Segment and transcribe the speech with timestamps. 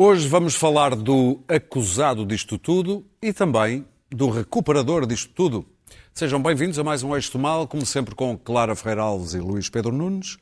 [0.00, 5.66] Hoje vamos falar do acusado disto tudo e também do recuperador disto tudo.
[6.14, 9.68] Sejam bem-vindos a mais um Eixo Mal, como sempre com Clara Ferreira Alves e Luís
[9.68, 10.38] Pedro Nunes,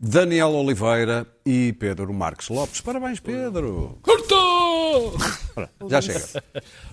[0.00, 2.80] Daniel Oliveira e Pedro Marques Lopes.
[2.80, 3.98] Parabéns, Pedro!
[4.00, 5.12] Cortou!
[5.90, 6.42] Já chega.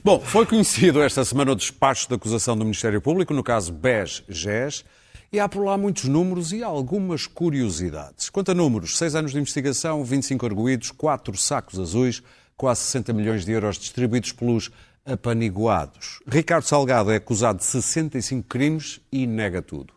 [0.03, 4.83] Bom, foi conhecido esta semana o despacho de acusação do Ministério Público, no caso BES-GES,
[5.31, 8.29] e há por lá muitos números e algumas curiosidades.
[8.29, 12.21] Quanto a números, seis anos de investigação, 25 arguídos, quatro sacos azuis,
[12.55, 14.71] quase 60 milhões de euros distribuídos pelos
[15.05, 16.19] apaniguados.
[16.27, 19.93] Ricardo Salgado é acusado de 65 crimes e nega tudo.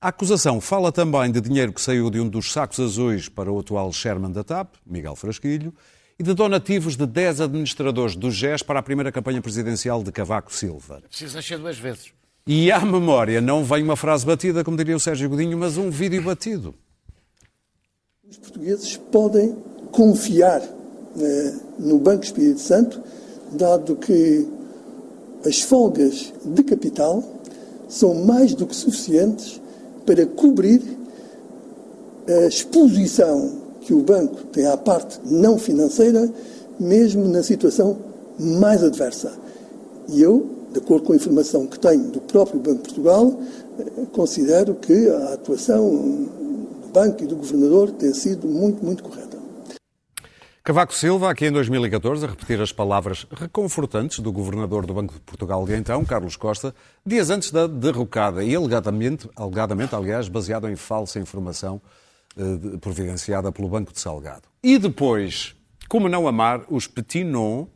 [0.00, 3.58] A acusação fala também de dinheiro que saiu de um dos sacos azuis para o
[3.58, 5.74] atual chairman da TAP, Miguel Frasquilho,
[6.18, 10.52] e de donativos de 10 administradores do GES para a primeira campanha presidencial de Cavaco
[10.52, 11.00] Silva.
[11.08, 12.12] Preciso nascer duas vezes.
[12.50, 15.90] E à memória não vem uma frase batida, como diria o Sérgio Godinho, mas um
[15.90, 16.74] vídeo batido.
[18.26, 19.54] Os portugueses podem
[19.92, 23.02] confiar eh, no Banco Espírito Santo,
[23.52, 24.48] dado que
[25.44, 27.22] as folgas de capital
[27.86, 29.60] são mais do que suficientes
[30.06, 30.80] para cobrir
[32.26, 36.32] a exposição que o banco tem à parte não financeira,
[36.80, 37.98] mesmo na situação
[38.38, 39.34] mais adversa.
[40.08, 43.40] E eu de acordo com a informação que tenho do próprio Banco de Portugal,
[43.78, 49.38] eh, considero que a atuação do Banco e do Governador tem sido muito, muito correta.
[50.68, 55.20] Cavaco Silva, aqui em 2014, a repetir as palavras reconfortantes do Governador do Banco de
[55.20, 56.74] Portugal de então, Carlos Costa,
[57.06, 61.80] dias antes da derrocada e alegadamente, alegadamente aliás, baseado em falsa informação
[62.36, 64.42] eh, providenciada pelo Banco de Salgado.
[64.62, 65.56] E depois,
[65.88, 67.68] como não amar os petit noms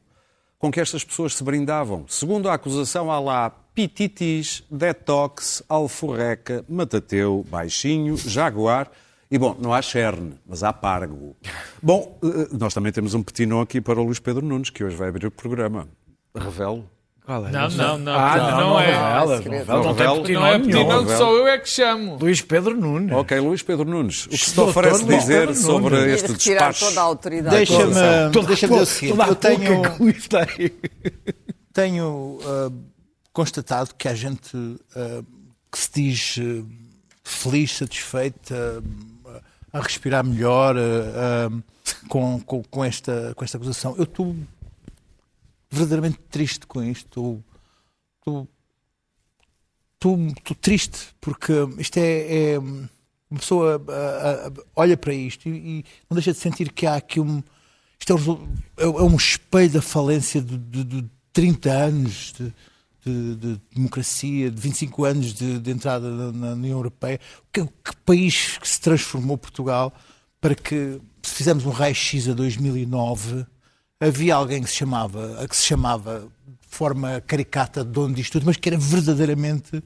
[0.62, 2.04] com que estas pessoas se brindavam.
[2.06, 8.88] Segundo a acusação, há lá pititis, detox, alforreca, matateu, baixinho, jaguar
[9.28, 11.34] e, bom, não há cherne, mas há pargo.
[11.82, 14.94] Bom, eh, nós também temos um petinon aqui para o Luís Pedro Nunes, que hoje
[14.94, 15.88] vai abrir o programa.
[16.32, 16.88] Revelo.
[17.24, 17.50] Qual é?
[17.52, 18.12] Não, não, não.
[18.12, 18.86] Ah, não, não, não é.
[18.86, 20.22] Revela, não, não, não, revela.
[20.24, 22.16] tem não é Petinão, que só eu é que chamo.
[22.20, 23.12] Luís Pedro Nunes.
[23.12, 26.22] Ok, Luís Pedro Nunes, o que se Doutor oferece dizer Pedro sobre Nunes.
[26.24, 26.86] este despacho?
[26.86, 27.56] toda a autoridade.
[27.56, 29.82] Deixa-me deixa dizer o seguinte, eu tenho,
[31.72, 32.72] tenho ah,
[33.32, 34.56] constatado que há gente
[34.96, 35.22] ah,
[35.70, 36.64] que se diz ah,
[37.22, 38.82] feliz, satisfeita,
[39.72, 40.74] a respirar melhor
[42.08, 43.94] com, com, com esta, com esta acusação.
[43.96, 44.36] Eu estou
[45.72, 47.06] verdadeiramente triste com isto.
[47.06, 47.44] Estou,
[48.18, 48.48] estou,
[50.34, 55.50] estou, triste porque isto é, é- uma pessoa ah, ah, olha para isto e,
[55.80, 57.42] e não deixa de sentir que há aqui um
[57.98, 62.52] isto é um, é- é um espelho da falência de, de, de 30 anos de,
[63.06, 67.18] de- de democracia, de 25 anos de, de entrada na, na União Europeia.
[67.52, 69.92] Que, que país que se transformou Portugal
[70.40, 73.46] para que, se fizermos um raio-x a 2009,
[74.06, 78.56] havia alguém que se chamava, que se chamava de forma caricata dono disto tudo, mas
[78.56, 79.82] que era verdadeiramente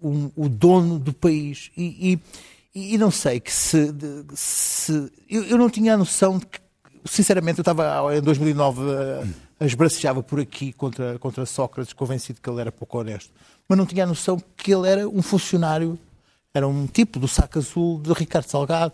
[0.00, 1.70] um- o dono do país.
[1.76, 2.18] E,
[2.74, 3.92] e- e não sei que se.
[3.92, 6.58] de- se- eu, eu não tinha a noção de que.
[7.06, 8.80] Sinceramente, eu estava em 2009
[9.60, 13.30] a, a esbracejava por aqui contra, contra Sócrates, convencido que ele era pouco honesto.
[13.68, 15.98] Mas não tinha a noção que ele era um funcionário,
[16.52, 18.92] era um tipo do saco azul de Ricardo Salgado,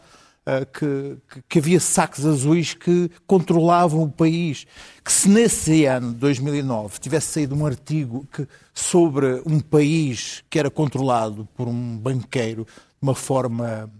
[0.72, 4.66] que, que- que havia sacos azuis que controlavam o país.
[5.04, 10.70] Que se nesse ano, 2009, tivesse saído um artigo que, sobre um país que era
[10.70, 13.90] controlado por um banqueiro de uma forma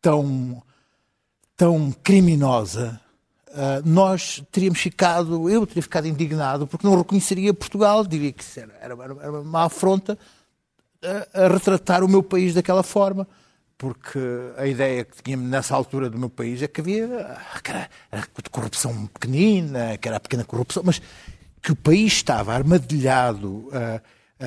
[0.00, 0.62] tão,
[1.56, 3.00] tão criminosa,
[3.52, 8.72] ah, nós teríamos ficado, eu teria ficado indignado, porque não reconheceria Portugal, diria que era,
[8.80, 10.18] era, era uma afronta
[11.34, 13.26] a, a retratar o meu país daquela forma.
[13.76, 14.18] Porque
[14.56, 17.08] a ideia que tínhamos nessa altura do meu país é que havia
[17.62, 21.02] que era, era corrupção pequenina, que era pequena corrupção, mas
[21.60, 24.00] que o país estava armadilhado, ah,
[24.40, 24.44] ah,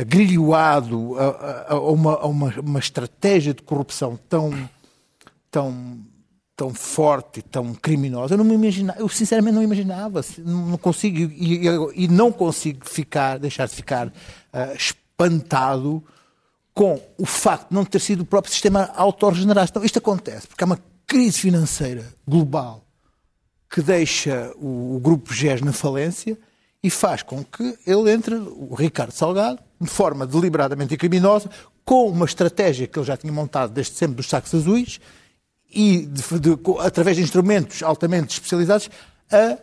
[0.00, 4.68] ah, grilhoado a, a- a uma, a uma, uma estratégia de corrupção tão,
[5.50, 5.98] tão,
[6.56, 8.34] tão forte e tão criminosa.
[8.34, 12.88] Eu não me imaginava, eu sinceramente não imaginava, não consigo e, e- e não consigo
[12.88, 14.12] ficar, deixar de ficar
[14.52, 16.04] ah, espantado
[16.74, 19.66] com o facto de não ter sido o próprio sistema autorregenerar.
[19.68, 22.84] Então, isto acontece porque há uma crise financeira global
[23.68, 26.38] que deixa o, o grupo GES na falência
[26.82, 31.50] e faz com que ele entre, o Ricardo Salgado, de forma deliberadamente criminosa,
[31.84, 35.00] com uma estratégia que ele já tinha montado desde sempre dos sacos azuis
[35.72, 38.88] e de- de- através de instrumentos altamente especializados,
[39.30, 39.58] a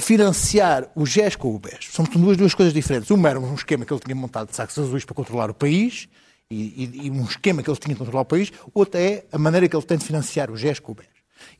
[0.00, 1.88] financiar o GES com o BES.
[1.90, 3.10] São duas, duas coisas diferentes.
[3.10, 6.08] Uma era um esquema que ele tinha montado de sacos azuis para controlar o país
[6.50, 8.52] e, e- um esquema que ele tinha de controlar o país.
[8.74, 11.06] Outra é a maneira que ele tem de financiar o GES com o BES.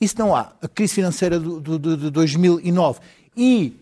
[0.08, 3.00] Se não há a crise financeira do, do, de 2009
[3.36, 3.76] e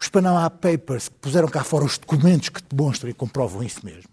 [0.00, 4.10] os Panama Papers que puseram cá fora os documentos que demonstram e comprovam isso mesmo,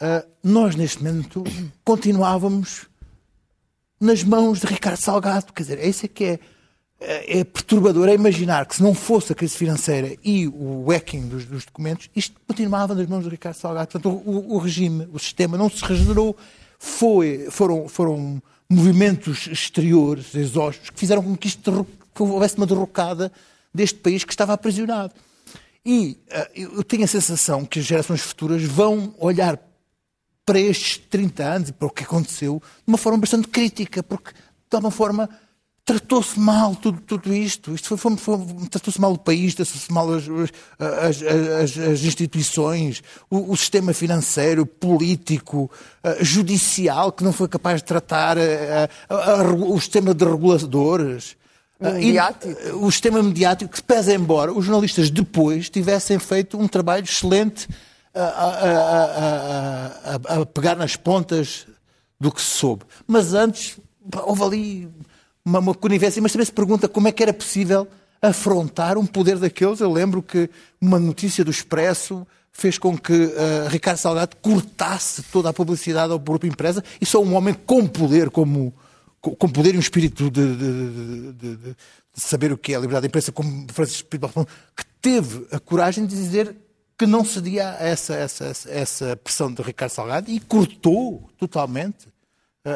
[0.00, 1.44] uh, nós neste momento
[1.84, 2.86] continuávamos
[4.00, 5.52] nas mãos de Ricardo Salgado.
[5.52, 6.40] Quer dizer, esse é que é,
[7.00, 8.08] é, é perturbador.
[8.08, 12.08] É imaginar que se não fosse a crise financeira e o hacking dos, dos documentos,
[12.14, 13.88] isto continuava nas mãos de Ricardo Salgado.
[13.92, 16.36] Portanto, o, o regime, o sistema não se regenerou.
[16.78, 23.32] Foi, foram, foram movimentos exteriores, exógenos, que fizeram com que, isto, que houvesse uma derrocada
[23.72, 25.14] deste país que estava aprisionado.
[25.84, 29.58] E uh, eu tenho a sensação que as gerações futuras vão olhar
[30.44, 34.32] para estes 30 anos e para o que aconteceu de uma forma bastante crítica, porque
[34.32, 35.28] de alguma forma
[35.86, 37.72] tratou-se mal tudo, tudo isto.
[37.72, 38.38] Isto foi, foi, foi
[38.68, 40.24] tratou-se mal o país, tratou-se mal as,
[40.80, 45.70] as, as, as instituições, o, o, sistema financeiro, político,
[46.02, 48.40] uh, judicial, que não foi capaz de tratar uh,
[49.08, 51.36] uh, o sistema de reguladores.
[51.78, 52.60] Mediático.
[52.68, 57.68] E, o sistema mediático que pesa embora os jornalistas depois tivessem feito um trabalho excelente
[58.12, 58.56] a, a,
[60.34, 61.66] a, a, pegar nas pontas
[62.18, 62.84] do que se soube.
[63.06, 63.78] Mas antes
[64.24, 64.88] houve ali
[65.46, 67.86] uma, uma conivência, mas também se pergunta como é que era possível
[68.20, 69.78] afrontar um poder daqueles.
[69.78, 70.50] Eu lembro que
[70.80, 76.18] uma notícia do Expresso fez com que uh, Ricardo Salgado cortasse toda a publicidade ao
[76.18, 78.74] grupo empresa e só um homem com poder, como,
[79.20, 81.76] com poder e um espírito de, de, de, de
[82.14, 84.28] saber o que é a liberdade de imprensa, como Francisco Pinto
[84.74, 86.56] que teve a coragem de dizer
[86.98, 92.08] que não cedia a essa, essa, essa pressão de Ricardo Salgado e cortou totalmente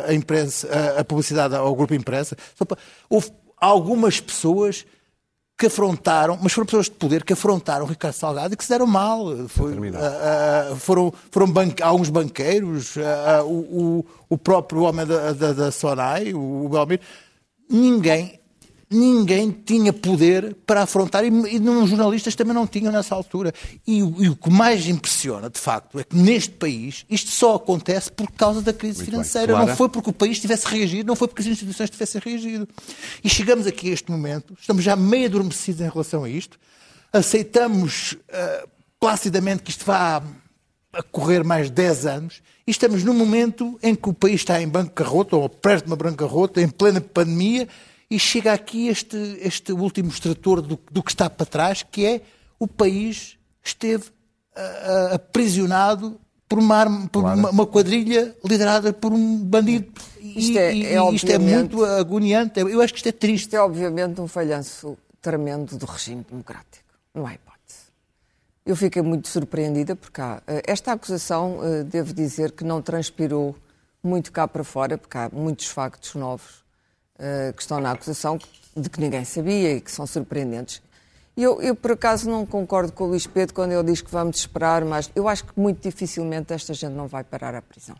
[0.08, 2.36] a, imprensa, a, a publicidade ao grupo imprensa.
[3.08, 4.86] Houve algumas pessoas
[5.60, 8.86] que afrontaram, mas foram pessoas de poder que afrontaram Ricardo Salgado e que se deram
[8.86, 9.26] mal.
[9.48, 15.52] Foi, uh, uh, foram foram banque, alguns banqueiros, uh, o, o, próprio homem da, da,
[15.52, 17.02] da Sonai, o Belmiro.
[17.68, 18.39] Ninguém
[18.90, 23.52] ninguém tinha poder para afrontar, e, e os jornalistas também não tinham nessa altura.
[23.86, 28.10] E, e, o que mais impressiona, de facto, é que neste país isto só acontece
[28.10, 29.56] por causa da crise Muito financeira.
[29.56, 32.68] Não foi porque o país tivesse reagido, não foi porque as instituições tivessem reagido.
[33.22, 36.58] E chegamos aqui a este momento, estamos já meio adormecidos em relação a isto,
[37.12, 40.20] aceitamos uh, placidamente que isto vá
[40.92, 44.68] a correr mais 10 anos e estamos num momento em que o país está em
[44.68, 47.68] bancarrota, ou perto de uma bancarrota, em plena pandemia,
[48.10, 52.20] e chega aqui este, este último extrator do, do que está para trás, que é
[52.58, 57.38] o país esteve uh, aprisionado por, uma, por claro.
[57.38, 59.92] uma, uma, quadrilha liderada por um bandido.
[60.20, 62.58] Isto é, e, é, isto é muito agoniante.
[62.58, 63.44] Eu acho que isto é triste.
[63.44, 66.84] Isto é, obviamente, um falhanço tremendo do regime democrático.
[67.14, 67.90] Não há hipótese.
[68.66, 73.56] Eu fiquei muito surpreendida porque há, eh, esta acusação, eh, devo dizer, que não transpirou
[74.02, 76.64] muito cá para fora, porque há muitos factos novos
[77.20, 78.38] uh, que estão na acusação
[78.76, 80.82] de que ninguém sabia e que são surpreendentes.
[81.36, 84.38] Eu, eu, por acaso, não concordo com o Luís Pedro quando ele diz que vamos
[84.38, 87.96] esperar, mas eu acho que muito dificilmente esta gente não vai parar à prisão.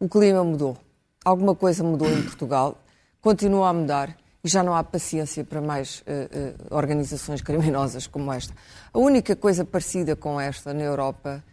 [0.00, 0.76] O clima mudou.
[1.24, 2.76] Alguma coisa mudou em Portugal,
[3.20, 8.32] continua a mudar e já não há paciência para mais uh, uh, organizações criminosas como
[8.32, 8.52] esta.
[8.92, 11.44] A única coisa parecida com esta na Europa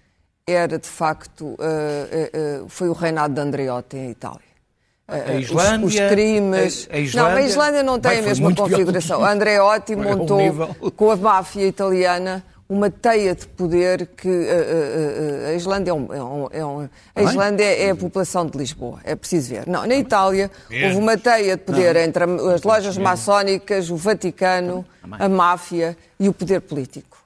[0.47, 4.48] era, de facto, uh, foi o reinado de Andreotti em Itália.
[5.09, 6.87] A Islândia, os, os crimes.
[6.91, 9.23] A, a Islândia, não, a Islândia não tem a mesma configuração.
[9.25, 15.89] Andreotti montou com a máfia italiana uma teia de poder que uh, uh, a Islândia
[15.89, 19.49] é, um, é, um, é um, a Islândia é a população de Lisboa, é preciso
[19.49, 19.65] ver.
[19.65, 22.23] Não, na Itália houve uma teia de poder entre
[22.53, 27.17] as lojas maçónicas, o Vaticano, a máfia e o poder político.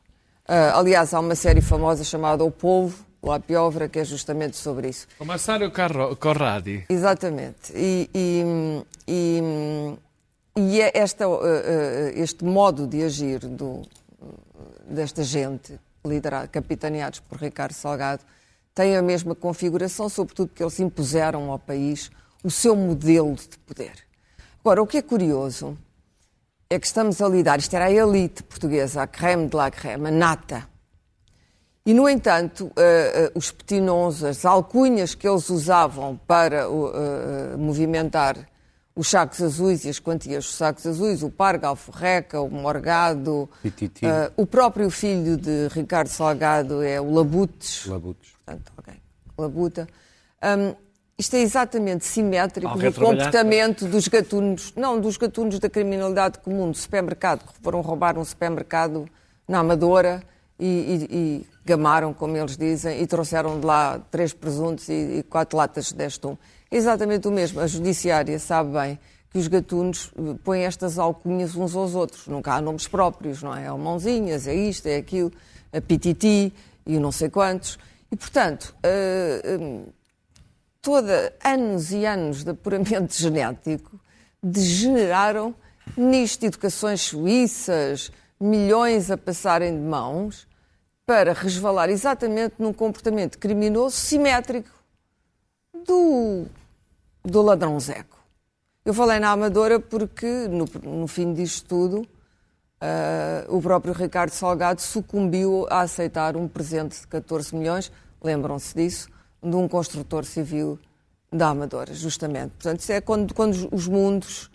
[0.48, 4.90] Uh, aliás, há uma série famosa chamada O Povo, La Piovra, que é justamente sobre
[4.90, 5.08] isso.
[5.20, 5.72] O Massario
[6.20, 6.86] Corradi.
[6.90, 7.72] Exatamente.
[7.74, 9.42] E, e, e,
[10.58, 11.42] e é esta, uh, uh,
[12.16, 13.82] este modo de agir do,
[14.86, 18.24] desta gente, liderado, capitaneados por Ricardo Salgado,
[18.76, 22.12] tem a mesma configuração, sobretudo porque eles impuseram ao país
[22.44, 23.94] o seu modelo de poder.
[24.60, 25.78] Agora, o que é curioso
[26.70, 30.08] é que estamos a lidar, isto era a elite portuguesa, a creme de la creme,
[30.08, 30.68] a nata,
[31.86, 38.38] e, no entanto, uh, uh, os petinons, as alcunhas que eles usavam para uh, movimentar
[38.96, 43.50] os sacos azuis e as quantias dos sacos azuis, o Parga, o Forreca, o Morgado,
[44.38, 47.88] o próprio filho de Ricardo Salgado é o Labutes.
[47.88, 48.34] Labutes.
[48.46, 48.94] Portanto, okay.
[49.38, 49.88] Labuta.
[50.44, 50.76] Um,
[51.18, 56.78] isto é exatamente simétrico do comportamento dos gatunos, não dos gatunos da criminalidade comum, do
[56.78, 59.08] supermercado, que foram roubar um supermercado
[59.48, 60.24] na Amadora
[60.60, 65.24] e, e, e, gamaram, como eles dizem, e trouxeram de lá três presuntos e, e
[65.24, 66.38] quatro latas de destum.
[66.70, 67.60] É exatamente o mesmo.
[67.60, 70.12] A judiciária sabe bem que os gatunos
[70.44, 72.28] põem estas alcunhas uns aos outros.
[72.28, 73.66] Nunca há nomes próprios, não é?
[73.66, 75.32] É o Mãozinhas, é isto, é aquilo,
[75.72, 76.54] a Pititi
[76.86, 77.80] e o não sei quantos.
[78.12, 79.92] E, portanto, uh,
[80.82, 84.00] toda, anos e anos de apuramento genético
[84.42, 85.56] degeneraram
[85.98, 88.12] nisto, educações suíças,
[88.44, 90.48] milhões a passarem de mãos,
[91.06, 94.70] para resvalar exatamente num comportamento criminoso simétrico
[95.86, 96.46] do,
[97.24, 98.18] do ladrão Zeco.
[98.86, 104.82] Eu falei na Amadora porque, no, no fim disto tudo, uh, o próprio Ricardo Salgado
[104.82, 109.10] sucumbiu a aceitar um presente de 14 milhões, lembram-se disso,
[109.42, 110.80] de um construtor civil
[111.32, 112.52] da Amadora, justamente.
[112.52, 114.50] Portanto, isso é quando, quando os mundos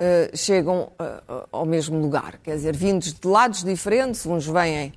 [0.00, 2.38] uh, chegam uh, ao mesmo lugar.
[2.42, 4.92] Quer dizer, vindos de lados diferentes, uns vêm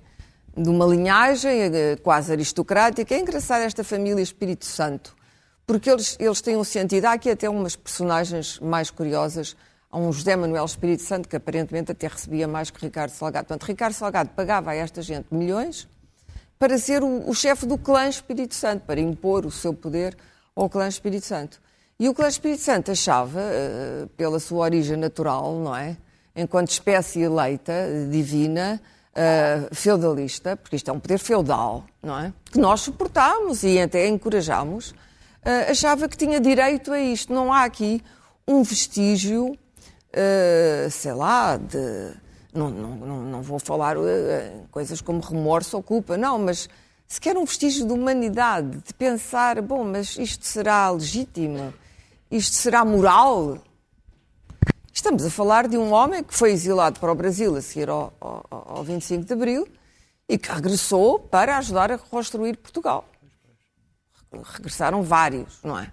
[0.55, 1.71] de uma linhagem
[2.03, 3.15] quase aristocrática.
[3.15, 5.15] É engraçado esta família Espírito Santo
[5.65, 7.05] porque eles, eles têm um sentido.
[7.05, 9.55] Há aqui até umas personagens mais curiosas.
[9.89, 13.47] Há um José Manuel Espírito Santo que aparentemente até recebia mais que Ricardo Salgado.
[13.47, 15.87] Portanto, Ricardo Salgado pagava a esta gente milhões
[16.57, 20.17] para ser o, o chefe do clã Espírito Santo, para impor o seu poder
[20.55, 21.61] ao clã Espírito Santo.
[22.03, 25.95] E o clã Espírito Santo achava, uh, pela sua origem natural, não é?
[26.35, 27.71] Enquanto espécie eleita,
[28.11, 28.81] divina,
[29.13, 32.33] uh, feudalista, porque isto é um poder feudal, não é?
[32.51, 37.31] Que nós suportámos e até encorajámos uh, achava que tinha direito a isto.
[37.31, 38.03] Não há aqui
[38.45, 42.17] um vestígio, uh, sei lá, de.
[42.53, 43.95] Não, não, não vou falar
[44.71, 46.67] coisas como remorso ou culpa, não, mas
[47.07, 51.73] sequer um vestígio de humanidade, de pensar, bom, mas isto será legítimo?
[52.35, 53.59] Isto será moral?
[54.91, 58.13] Estamos a falar de um homem que foi exilado para o Brasil a seguir ao,
[58.19, 59.67] ao, ao 25 de Abril
[60.27, 63.05] e que regressou para ajudar a reconstruir Portugal
[64.41, 65.91] regressaram vários, não é?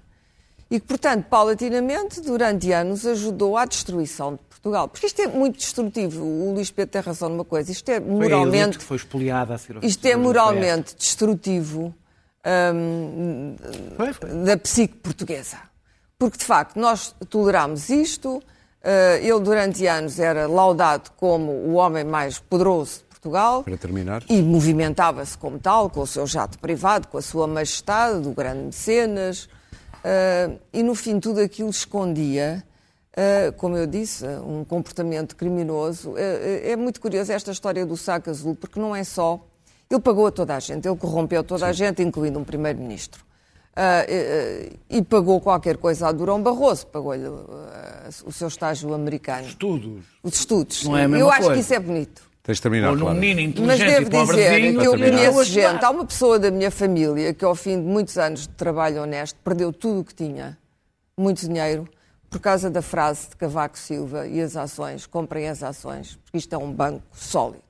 [0.70, 4.88] E que, portanto, paulatinamente, durante anos, ajudou à destruição de Portugal.
[4.88, 6.24] Porque isto é muito destrutivo.
[6.24, 7.72] O Luís Pedro tem razão numa coisa.
[7.72, 8.78] Isto é moralmente.
[8.78, 11.92] Foi, foi expoliada a ser Isto é moralmente destrutivo
[12.72, 13.56] hum,
[14.44, 15.69] da psique portuguesa.
[16.20, 18.36] Porque, de facto, nós tolerámos isto.
[18.36, 23.64] Uh, ele, durante anos, era laudado como o homem mais poderoso Portugal.
[23.64, 24.22] Para terminar.
[24.28, 28.64] E movimentava-se como tal, com o seu jato privado, com a sua majestade, do grande
[28.64, 29.44] mecenas.
[30.04, 32.62] Uh, e no fim tudo aquilo escondia,
[33.16, 36.12] uh, como eu disse, um comportamento criminoso.
[36.18, 39.40] É muito curioso esta história do saco azul, porque não é só.
[39.90, 41.70] Ele pagou a toda a gente, ele corrompeu toda Sim.
[41.70, 43.29] a gente, incluindo um primeiro-ministro.
[44.88, 49.46] E pagou qualquer coisa a Durão Barroso, pagou-lhe o seu estágio americano.
[49.46, 50.04] Estudos.
[50.22, 50.84] Os estudos.
[50.84, 51.40] Não é a mesma eu coisa.
[51.40, 52.30] acho que isso é bonito.
[52.42, 53.18] Tens de terminar, Ou Clara.
[53.18, 57.34] menino Mas devo e dizer que eu conheço gente, há uma pessoa da minha família
[57.34, 60.58] que ao fim de muitos anos de trabalho honesto perdeu tudo o que tinha,
[61.18, 61.86] muito dinheiro,
[62.30, 66.54] por causa da frase de Cavaco Silva e as ações, comprem as ações, porque isto
[66.54, 67.62] é um banco sólido.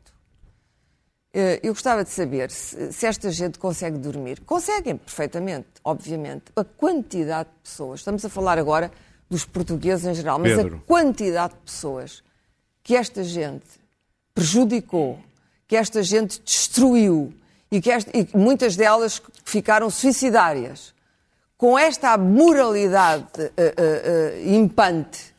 [1.32, 4.40] Eh, Eu gostava de saber se, se esta gente consegue dormir.
[4.40, 6.44] Conseguem perfeitamente, obviamente.
[6.56, 8.90] A quantidade de pessoas, estamos a falar agora
[9.28, 10.76] dos portugueses em geral, mas Pedro.
[10.84, 12.22] a quantidade de pessoas
[12.82, 13.64] que esta gente
[14.34, 15.18] prejudicou,
[15.68, 17.32] que esta gente destruiu
[17.70, 20.92] e que esta- e muitas delas ficaram suicidárias,
[21.56, 25.29] com esta moralidade eh, eh, eh, impante,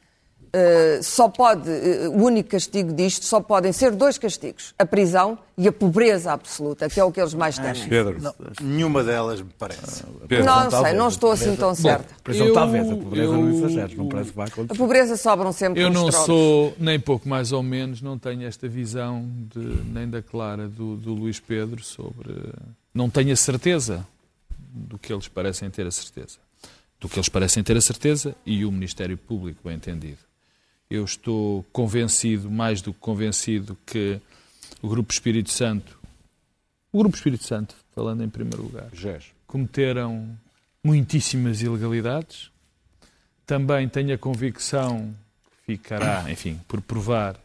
[0.53, 5.37] eh, só pode, eh, o único castigo disto só podem ser dois castigos: a prisão
[5.57, 7.87] e a pobreza absoluta, que é o que eles mais temem.
[7.87, 8.21] Pedro.
[8.21, 10.03] Não, nenhuma delas me parece.
[10.27, 10.45] Pedro.
[10.45, 12.13] Não, talvez, sei, não a estou assim tão certa.
[12.23, 14.77] Prisão Eu- talvez, a pobreza eu- não exageres, não parece que vai A acontecer.
[14.77, 16.25] pobreza sobram sempre Eu não trocos.
[16.25, 20.95] sou nem pouco mais ou menos, não tenho esta visão de, nem da Clara do,
[20.97, 22.33] do Luís Pedro sobre.
[22.93, 24.05] Não tenho a certeza
[24.73, 26.37] do que eles parecem ter a certeza.
[26.99, 30.17] Do que eles parecem ter a certeza e o Ministério Público, bem entendido.
[30.91, 34.19] Eu estou convencido, mais do que convencido, que
[34.81, 35.97] o Grupo Espírito Santo,
[36.91, 39.27] o Grupo Espírito Santo, falando em primeiro lugar, Gés.
[39.47, 40.37] cometeram
[40.83, 42.51] muitíssimas ilegalidades.
[43.45, 45.15] Também tenho a convicção
[45.49, 47.39] que ficará, enfim, por provar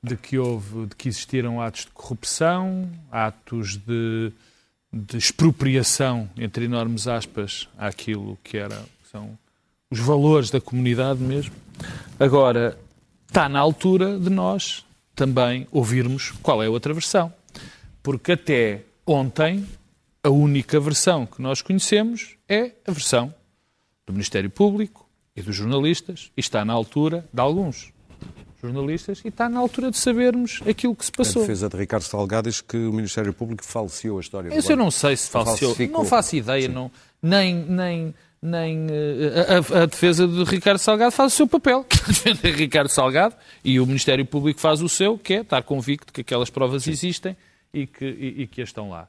[0.00, 4.32] de que houve, de que existiram atos de corrupção, atos de,
[4.92, 9.36] de expropriação, entre enormes aspas, àquilo que era, são
[9.90, 11.54] os valores da comunidade mesmo.
[12.20, 12.76] Agora,
[13.28, 14.84] está na altura de nós
[15.14, 17.32] também ouvirmos qual é a outra versão.
[18.02, 19.66] Porque até ontem,
[20.22, 23.32] a única versão que nós conhecemos é a versão
[24.06, 27.92] do Ministério Público e dos jornalistas, e está na altura de alguns
[28.60, 31.42] jornalistas, e está na altura de sabermos aquilo que se A passou.
[31.42, 34.90] defesa de Ricardo Salgado diz que o Ministério Público falseou a história Isso eu não
[34.90, 35.56] sei se falseou.
[35.56, 36.02] Falsificou.
[36.02, 36.90] Não faço ideia, não,
[37.22, 41.84] nem, nem, nem eh, a, a- a defesa de Ricardo Salgado faz o seu papel,
[41.88, 46.12] que defender Ricardo Salgado, e o Ministério Público faz o seu, que é estar convicto
[46.12, 47.36] que aquelas provas existem
[47.74, 49.08] e que, e, e que as estão lá.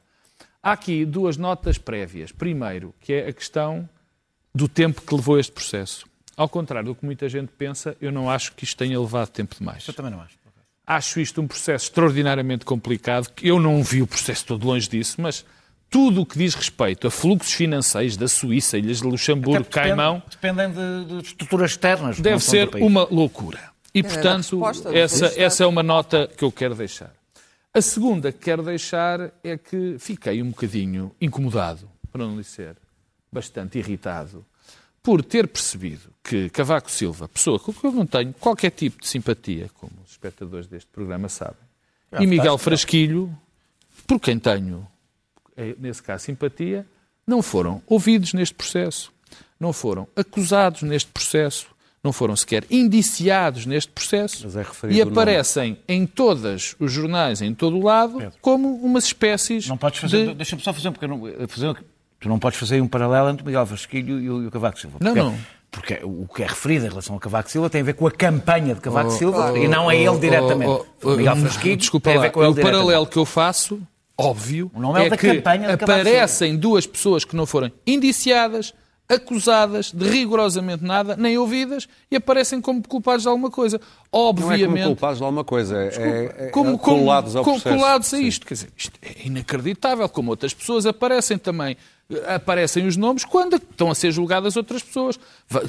[0.62, 2.32] Há aqui duas notas prévias.
[2.32, 3.88] Primeiro, que é a questão
[4.54, 6.04] do tempo que levou este processo.
[6.36, 9.54] Ao contrário do que muita gente pensa, eu não acho que isto tenha levado tempo
[9.58, 9.86] demais.
[9.88, 10.38] Eu também não acho.
[10.86, 13.28] Acho isto um processo extraordinariamente complicado.
[13.32, 15.46] que Eu não vi o processo todo longe disso, mas
[15.90, 20.22] tudo o que diz respeito a fluxos financeiros da Suíça, Ilhas de Luxemburgo, depende- Caimão,
[20.30, 22.20] Dependem de, de estruturas externas.
[22.20, 22.84] deve ser do país.
[22.86, 23.58] uma loucura.
[23.92, 24.62] E, a portanto,
[24.94, 27.12] essa, essa é uma nota que eu quero deixar.
[27.74, 32.76] A segunda que quero deixar é que fiquei um bocadinho incomodado, para não dizer
[33.32, 34.44] bastante irritado,
[35.02, 39.08] por ter percebido que Cavaco Silva, pessoa com que eu não tenho qualquer tipo de
[39.08, 41.56] simpatia, como os espectadores deste programa sabem,
[42.20, 43.32] e Miguel Frasquilho,
[44.06, 44.86] por quem tenho,
[45.78, 46.86] nesse caso, simpatia,
[47.26, 49.12] não foram ouvidos neste processo,
[49.58, 51.66] não foram acusados neste processo,
[52.02, 57.76] não foram sequer indiciados neste processo é e aparecem em todos os jornais, em todo
[57.76, 60.28] o lado, como umas espécies Não podes fazer.
[60.28, 60.34] de...
[60.34, 61.22] Deixa-me só fazer um pequeno.
[61.46, 61.76] Fazer,
[62.18, 64.80] tu não podes fazer um paralelo entre o Miguel Vasquilho e o, e o Cavaco
[64.80, 64.98] Silva.
[65.00, 65.60] Não, Porque- não.
[65.70, 68.10] Porque o que é referido em relação ao Cavaco Silva tem a ver com a
[68.10, 70.68] campanha de Cavaco Oh, Silva oh, e não é ele oh, diretamente.
[70.68, 73.16] oh, oh, Miguel oh, Frasquilho Desculpa tem a lá, ver com ele o paralelo que
[73.16, 73.80] eu faço,
[74.26, 77.70] óbvio, O nome é da que campanha de Cavaco aparecem duas pessoas que não foram
[77.86, 78.72] indiciadas,
[79.08, 83.78] acusadas de rigorosamente nada, nem ouvidas, e aparecem como culpados de alguma coisa.
[83.78, 87.42] Não é como Obviamente, culpados de alguma coisa, é, é, é como, como- colados ao
[87.42, 87.76] processo.
[87.76, 88.24] colados a Sim.
[88.26, 88.46] isto.
[88.46, 91.76] Quer dizer, isto é inacreditável, como outras pessoas aparecem também.
[92.28, 95.18] Aparecem os nomes quando estão a ser julgadas outras pessoas.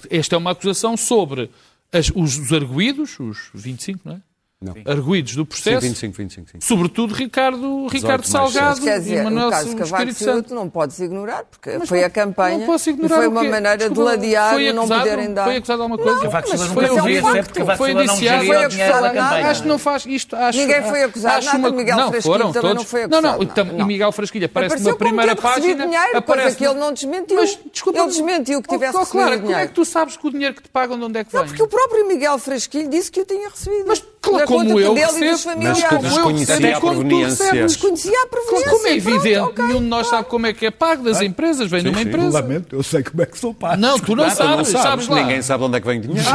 [0.09, 1.49] Esta é uma acusação sobre
[1.91, 4.21] as- os, os arguídos, os 25, não é?
[4.63, 4.75] Não.
[4.85, 6.57] Arguídos do Sim, processo, 25, 25, sim.
[6.61, 10.53] sobretudo Ricardo, Ricardo Salgado Quer e dizer, Manuel o caso de Cavaco Santo.
[10.53, 13.43] não podes ignorar, porque Mas foi não- a campanha não posso ignorar e foi uma
[13.43, 15.45] maneira Desculpa, de ladear e não poderem dar.
[15.45, 16.21] Foi acusado de alguma coisa?
[16.21, 17.77] Cavaco Silva mas foi um dizia facto.
[17.77, 18.37] Foi não indiciado.
[18.37, 19.13] Foi dinheiro acusado nada.
[19.19, 19.47] campanha.
[19.49, 20.35] Acho que não faz isto.
[20.35, 22.75] Acho, Ninguém foi acusado acho nada, uma- Miguel não, Frasquilho foram também todos.
[22.77, 23.87] não foi Não, não, acusado então, nada, e não.
[23.87, 25.85] Miguel Frasquilho aparece Apareceu numa primeira página.
[25.87, 27.35] dinheiro, aparece que ele não desmentiu.
[27.35, 29.69] Mas, desculpa, ele desmentiu que Oh, tivesse oh, recebido Clara, como é dinheiro.
[29.69, 31.49] que tu sabes que o dinheiro que te pagam de onde é que Não, vem?
[31.49, 33.85] porque o próprio Miguel Frasquilho disse que o tinha recebido.
[33.87, 35.83] Mas, claro, como eu dele e recebo, dos mas familiares.
[35.83, 37.45] como eu desconhecia a proveniência.
[37.45, 38.69] recebes- Desconhecia a proveniência.
[38.71, 39.65] Como é pronto, evidente, ok.
[39.65, 42.65] nenhum de nós sabe como é que é pago das empresas, vem de uma empresa.
[42.71, 43.81] eu sei como é que sou pago.
[43.81, 45.15] Não, tu não Ah, sabes, sabes lá.
[45.21, 46.29] Ninguém sabe de onde é que vem o dinheiro.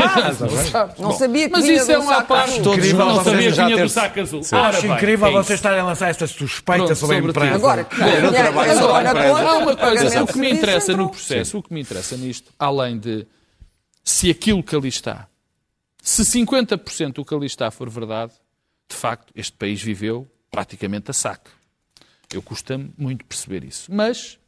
[0.99, 2.51] Não sabia que Mas vinha isso de é um à saco parte.
[2.51, 2.63] azul.
[2.63, 3.83] Todos Não sabia que já vinha ter...
[3.85, 4.41] do saco azul.
[4.53, 7.55] Acho incrível é vocês estarem a lançar estas suspeitas Pronto, sobre a imprensa.
[7.55, 7.87] Agora,
[8.23, 9.47] não trabalho empresa.
[9.47, 11.07] Há uma coisa, o que me interessa entrou.
[11.07, 13.27] no processo, o que me interessa nisto, além de
[14.05, 15.27] se aquilo que ali está,
[16.09, 18.33] se 50% do que ali está for verdade,
[18.89, 21.51] de facto, este país viveu praticamente a saque.
[22.33, 23.93] Eu custa-me muito perceber isso.
[23.93, 24.39] Mas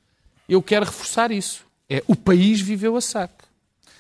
[0.49, 1.65] eu quero reforçar isso.
[1.91, 3.45] É o país viveu a saque.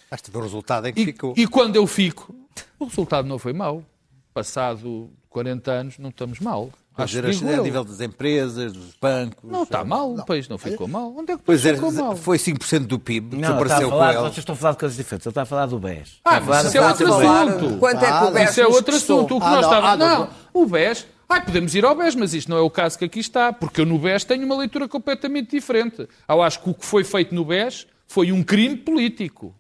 [0.08, 1.34] Basta ver o resultado em que E, ficou.
[1.36, 2.32] e quando eu fico,
[2.78, 3.84] o resultado não foi mau.
[4.32, 6.72] Passado 40 anos, não estamos mal.
[6.98, 7.62] Quer Acho dizer, a eu.
[7.62, 9.48] nível das empresas, dos bancos.
[9.48, 11.14] Não está mal, o país não ficou mal.
[11.16, 12.16] Onde é que o Pois é, ficou mal?
[12.16, 14.22] foi 5% do PIB, Não, desapareceu com falar, ele.
[14.22, 15.26] vocês estão a falar de coisas diferentes.
[15.26, 16.16] Ele está a falar do BES.
[16.24, 17.78] Ah, mas isso é outro assunto.
[17.78, 19.36] Quanto é que o BES Isso é outro assunto.
[19.36, 20.04] O que Ah, nós não, estávamos.
[20.06, 20.28] ah, Não,
[20.62, 21.06] o BES.
[21.28, 23.80] Ai, podemos ir ao BES, mas isto não é o caso que aqui está, porque
[23.82, 26.08] eu no BES tenho uma leitura completamente diferente.
[26.28, 29.54] Eu acho que o que foi feito no BES foi um crime político,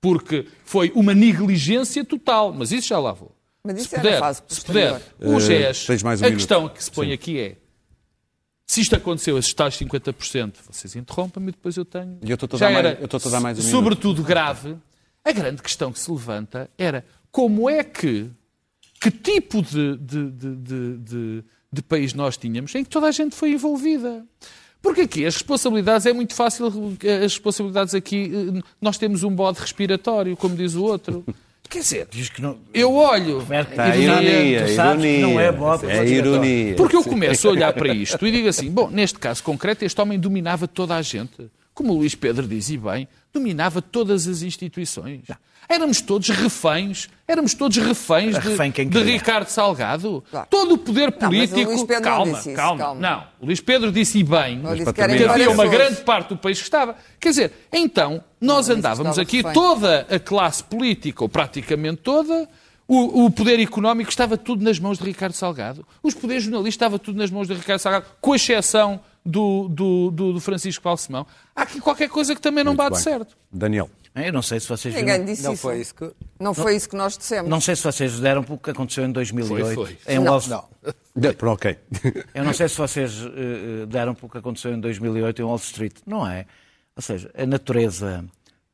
[0.00, 3.32] porque foi uma negligência total, mas isso já lá vou.
[3.64, 6.26] Mas se isso era puder, a fase se puder, o GES, tens mais um a
[6.28, 6.38] minuto.
[6.40, 7.56] questão que se põe aqui é,
[8.66, 12.18] se isto aconteceu, esses tais 50%, vocês interrompam-me e depois eu tenho...
[12.22, 13.76] E eu estou-te a Já dar mais- era, eu dar mais um minuto.
[13.76, 14.76] Sobretudo grave,
[15.24, 18.30] a grande questão que se levanta era como é que,
[19.00, 23.10] que tipo de, de, de, de, de- de país nós tínhamos em que toda a
[23.12, 24.26] gente foi envolvida.
[24.80, 29.60] Porque aqui as responsabilidades é muito fácil, as responsabilidades aqui, eh, nós temos um bode
[29.60, 31.24] respiratório, como diz o outro.
[31.72, 32.58] Quer dizer, Diz que não...
[32.74, 33.46] eu olho.
[33.74, 35.26] Tá, ironia, ironia, tu sabes que ironia.
[35.26, 35.50] não é
[35.90, 36.74] É ironia.
[36.76, 39.98] Porque eu começo a olhar para isto e digo assim: bom, neste caso concreto, este
[39.98, 41.50] homem dominava toda a gente.
[41.74, 45.22] Como o Luís Pedro diz e bem, dominava todas as instituições.
[45.68, 49.04] Éramos todos reféns, éramos todos reféns de, refém de queria.
[49.04, 50.22] Ricardo Salgado.
[50.30, 50.46] Claro.
[50.50, 51.70] Todo o poder o político.
[51.70, 53.00] Não calma, disse isso, calma, calma.
[53.00, 56.36] Não, o Luís Pedro disse e bem disse que que havia uma grande parte do
[56.36, 56.94] país que estava.
[57.18, 59.52] Quer dizer, então, nós Não, andávamos aqui, refém.
[59.52, 62.46] toda a classe política, ou praticamente toda,
[62.86, 65.86] o, o poder económico estava tudo nas mãos de Ricardo Salgado.
[66.02, 70.32] Os poderes jornalistas estava tudo nas mãos de Ricardo Salgado, com exceção do, do, do,
[70.34, 71.26] do Francisco Balsemão.
[71.54, 73.02] Há aqui qualquer coisa que também não Muito bate bem.
[73.02, 73.36] certo.
[73.52, 73.88] Daniel.
[74.14, 75.62] Eu não sei se vocês Ninguém viram- disse Não isso.
[75.62, 76.10] foi isso que.
[76.38, 77.48] Não foi isso que nós dissemos.
[77.50, 79.74] Não sei se vocês deram pelo que aconteceu em 2008.
[79.74, 80.14] Foi, foi.
[80.14, 80.32] Em Não.
[80.32, 80.64] Wall- Não.
[81.16, 81.78] De- pronto, ok.
[82.34, 85.56] Eu não sei se vocês eh, eh, deram pelo que aconteceu em 2008 em Wall
[85.56, 85.94] Street.
[86.06, 86.44] Não é?
[86.94, 88.22] Ou seja, a natureza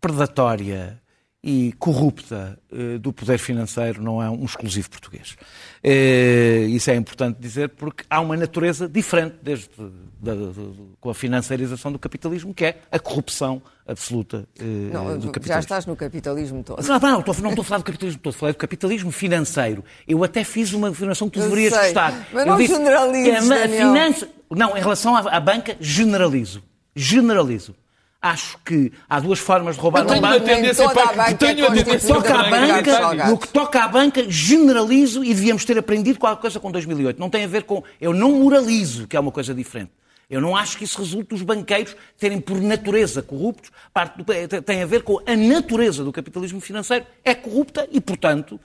[0.01, 1.01] predatória
[1.43, 5.37] e corrupta eh, do poder financeiro não é um exclusivo português.
[5.85, 9.69] Eh, Isso é importante dizer porque há uma natureza diferente desde
[10.21, 15.17] da- da- da- com a financiarização do capitalismo, que é a corrupção absoluta eh, Não,
[15.17, 15.61] do já capitalismo.
[15.61, 16.83] estás no capitalismo todo.
[16.85, 19.85] Não, não, estou, não estou a falar do capitalismo, estou a falar do capitalismo financeiro.
[20.09, 22.27] Eu até fiz uma afirmação que tu deverias sei, gostar.
[22.33, 22.57] mas Eu não a
[23.55, 23.95] a Daniel.
[23.95, 26.65] finança- Não, em relação à, à banca, generalizo.
[26.97, 27.77] Generalizo.
[28.21, 30.45] Acho que há duas formas de roubar um banco.
[30.45, 33.85] tendência a para banca que tenho é a tendência para Ricardo banca, no que toca
[33.85, 37.19] à banca, generalizo e devíamos ter aprendido qualquer coisa com 2008.
[37.21, 37.83] Não tem a ver com.
[38.01, 39.93] Eu não moralizo, que é uma coisa diferente.
[40.29, 43.71] Eu não acho que isso resulte dos banqueiros terem por natureza corruptos.
[43.95, 47.07] Parte do- tem a ver com a natureza do capitalismo financeiro.
[47.25, 48.61] É corrupta e, portanto,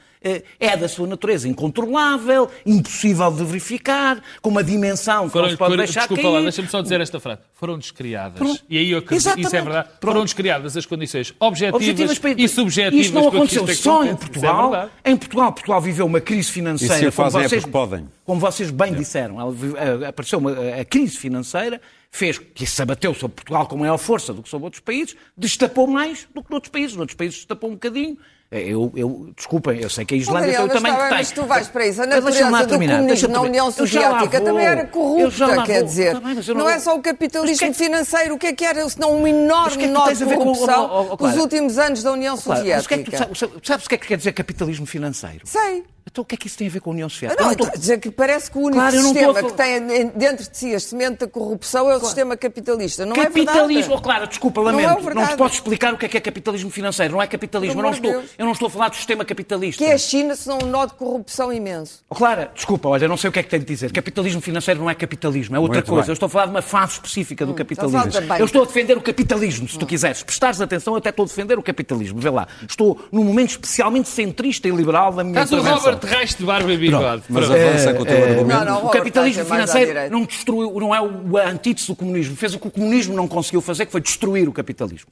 [0.59, 5.57] é da sua natureza incontrolável, impossível de verificar, com uma dimensão que Foram, não se
[5.57, 6.33] pode foram- deixar desculpa cair.
[6.33, 7.41] lá, deixa-me só dizer esta frase.
[7.53, 8.37] Foram descriadas.
[8.37, 8.61] Pronto.
[8.69, 9.63] E aí eu acredito, isso é Exatamente.
[9.65, 9.87] verdade.
[9.99, 10.13] Pronto.
[10.13, 14.09] Foram descriadas as condições objetivas, Objetivas para- e subjetivas Isto não aconteceu isto só em
[14.09, 14.69] é Portugal.
[14.71, 14.91] verdade.
[15.05, 16.93] em Portugal, Portugal viveu uma crise financeira.
[16.95, 18.07] E se como fazem é vocês, porque podem.
[18.25, 22.81] Como vocês bem disseram, ela vive- eh, apareceu uma, a crise financeira, fez que se
[22.81, 26.49] abateu sobre Portugal com maior força do que sobre outros países, destapou mais do que
[26.51, 26.95] noutros países.
[26.95, 28.17] Noutros países destapou um bocadinho.
[28.53, 31.09] Eh, Eu, eu, desculpem, eu sei que a Islândia Daniel, tem o mas tamanho que
[31.09, 31.17] tem.
[31.17, 32.01] mas tu vais para isso.
[32.03, 36.19] A Mas natureza do terminar, comunismo na União Soviética também era corrupta, quer dizer.
[36.21, 38.35] Mas eu não não- é só o Mas capitalismo que é financeiro.
[38.35, 40.35] O que é que era, senão um Mas enorme que é que nó de com-
[40.35, 43.03] corrupção oh, oh, oh, nos últimos anos da União Claro, mas o que é que
[43.11, 43.59] tu Soviética?
[43.63, 45.41] sabes, o que é que quer dizer capitalismo financeiro?
[45.45, 45.83] Sei.
[46.05, 47.41] Então o que é que isso tem a ver com a União Soviética?
[47.43, 49.75] Não, estou a dizer que parece que o único Claro, não sistema a que tem
[49.77, 53.05] em- dentro de si a semente da corrupção é o sistema capitalista.
[53.05, 53.93] Não é Capitalismo, verdade.
[53.93, 54.89] oh, claro, desculpa, Não é lamento.
[54.97, 55.31] Não, verdade.
[55.31, 57.13] te posso explicar o que é que é capitalismo financeiro.
[57.13, 57.81] Não é capitalismo.
[57.81, 58.23] Não, de estou.
[58.43, 59.83] Eu não estou a falar do sistema capitalista.
[59.83, 62.03] Que é a China, senão um nó de corrupção imenso.
[62.09, 63.91] Oh, Clara, desculpa, olha, não sei o que é que tenho de dizer.
[63.91, 66.03] Capitalismo financeiro não é capitalismo, é outra Muito coisa.
[66.03, 66.09] bem.
[66.09, 68.11] Eu estou a falar de uma fase específica do capitalismo.
[68.11, 68.39] da banca.
[68.39, 70.17] Eu estou a defender o capitalismo, se tu quiseres.
[70.19, 72.19] Se prestares atenção, eu até estou a defender o capitalismo.
[72.19, 72.47] Vê lá.
[72.67, 75.63] Estou num momento especialmente centrista e liberal da minha Estás o.
[75.63, 77.23] Robert Reich de barba e bigode.
[77.29, 78.65] Mas avança com o teu eh, argumento.
[78.65, 82.35] Não, não, O capitalismo é financeiro não destruiu, não é o antítese do comunismo.
[82.35, 85.09] Fez o que o comunismo não conseguiu fazer, que foi destruir o capitalismo.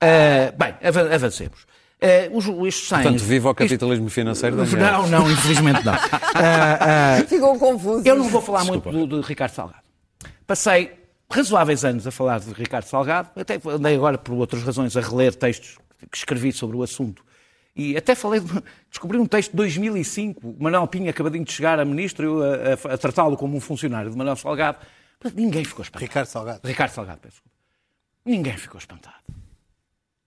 [0.00, 1.60] Ah, bem, ava- avancemos.
[2.02, 4.78] Ah, os, estes cem- Portanto, viva o isto- capitalismo financeiro, Daniel.
[4.78, 5.92] Não, não, infelizmente não.
[5.94, 8.06] Ah, ah, Ficou confuso.
[8.06, 9.82] eu não vou falar muito do, do Ricardo Salgado.
[10.46, 10.92] Passei
[11.30, 15.34] razoáveis anos a falar de Ricardo Salgado, até andei agora, por outras razões, a reler
[15.34, 15.78] textos
[16.10, 17.24] que escrevi sobre o assunto.
[17.74, 18.50] E até falei, de,
[18.90, 22.90] descobri um texto de 2005, o Manuel Pinho acabadinho de chegar a ministro, eu a,
[22.90, 24.78] a- a tratá-lo como um funcionário de Manuel Salgado.
[25.24, 26.04] Mas ninguém ficou espantado.
[26.04, 26.60] Ricardo Salgado.
[26.64, 27.56] Ricardo Salgado, peço desculpa.
[28.26, 29.14] Ninguém ficou espantado.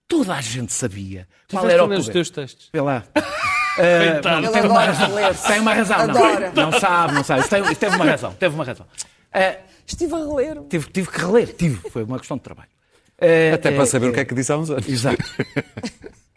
[0.08, 2.12] Toda a gente sabia qual Tiveste era o poder.
[2.12, 2.68] teus textos.
[2.72, 3.04] Vê lá.
[3.76, 4.40] Coitado.
[4.42, 5.14] Não, Ele teve uma adora razão.
[5.14, 5.34] ler.
[5.36, 6.52] Tem uma razão, Adora.
[6.54, 6.70] não.
[6.70, 7.40] Não sabe, não sabe.
[7.42, 8.32] Isto teve, uma razão.
[8.34, 8.86] Teve uma razão.
[9.32, 10.62] Eh, Estive a reler.
[10.68, 11.90] tive, tive que reler, tive.
[11.90, 12.68] Foi uma questão de trabalho.
[13.18, 14.88] Eh, Até para saber o que é que disse há uns anos.
[14.88, 15.22] Exato.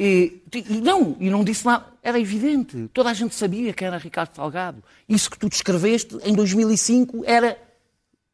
[0.02, 1.86] E, e não, e não disse nada.
[2.02, 2.90] Era evidente.
[2.94, 4.82] Toda a gente sabia que era Ricardo Salgado.
[5.10, 7.58] Isso que tu descreveste em 2005 era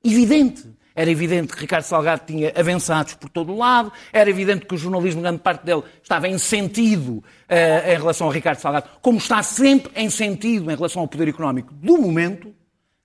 [0.03, 0.63] evidente.
[0.95, 4.77] Era evidente que Ricardo Salgado tinha avançados por todo o lado, era evidente que o
[4.77, 9.43] jornalismo, grande parte dele, estava em sentido eh, em relação ao Ricardo Salgado, como está
[9.43, 12.53] sempre em sentido em relação ao poder económico do momento,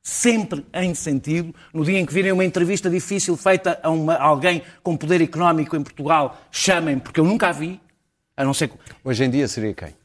[0.03, 1.53] sempre em sentido.
[1.75, 5.21] No dia em que virem uma entrevista difícil feita a, uma- a alguém com poder
[5.21, 7.81] económico em Portugal, chamem, porque eu nunca a vi,
[8.37, 8.71] a não ser.
[9.05, 10.00] Hoje em dia seria quem?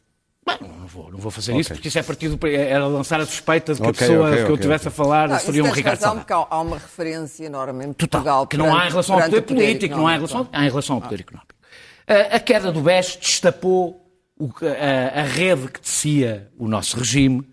[0.48, 3.74] Bem, não vou, não vou fazer isso, porque isso é partido era lançar a suspeita
[3.74, 6.00] de que Ok, a pessoa ok, que eu estivesse a falar Não, seria um Ricardo
[6.02, 8.48] razão, porque há, há uma referência enorme em Total, Portugal.
[8.48, 10.70] que não há em relação ao poder o político, não há em relação, há em
[10.70, 11.56] relação ao poder económico.
[12.08, 14.02] A, a queda do BES destapou
[14.38, 17.48] o a, a rede que tecia o nosso regime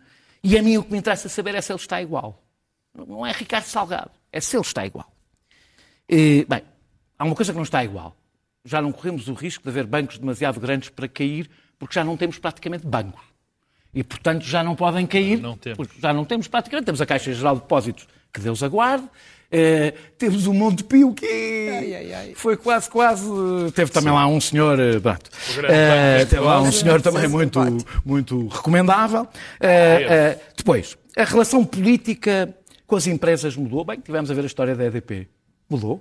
[0.45, 2.45] e a mim o que me interessa saber é se ele está igual.
[2.95, 5.11] Não é Ricardo Salgado, é se ele está igual.
[6.07, 6.63] E, bem,
[7.19, 8.15] há uma coisa que não está igual.
[8.65, 11.49] Já não corremos o risco de haver bancos demasiado grandes para cair,
[11.83, 13.21] porque já não temos praticamente bancos.
[13.92, 15.40] E, portanto, já não podem cair.
[15.40, 15.77] Não temos.
[15.77, 16.87] porque Já não temos praticamente.
[16.87, 19.05] Temos a Caixa Geral de Depósitos, que Deus aguarde.
[19.51, 23.25] Eh, temos o Montepio, que foi quase, quase.
[23.75, 24.79] Teve também lá um senhor.
[24.79, 25.29] eh, pronto.
[25.29, 27.61] banco teve lá um senhor também Sim, muito,
[28.05, 29.27] muito recomendável.
[29.59, 32.55] Eh, depois, a relação política
[32.87, 33.85] com as empresas mudou.
[33.85, 35.27] Bem, tivemos a ver a história da EDP.
[35.68, 36.01] Mudou?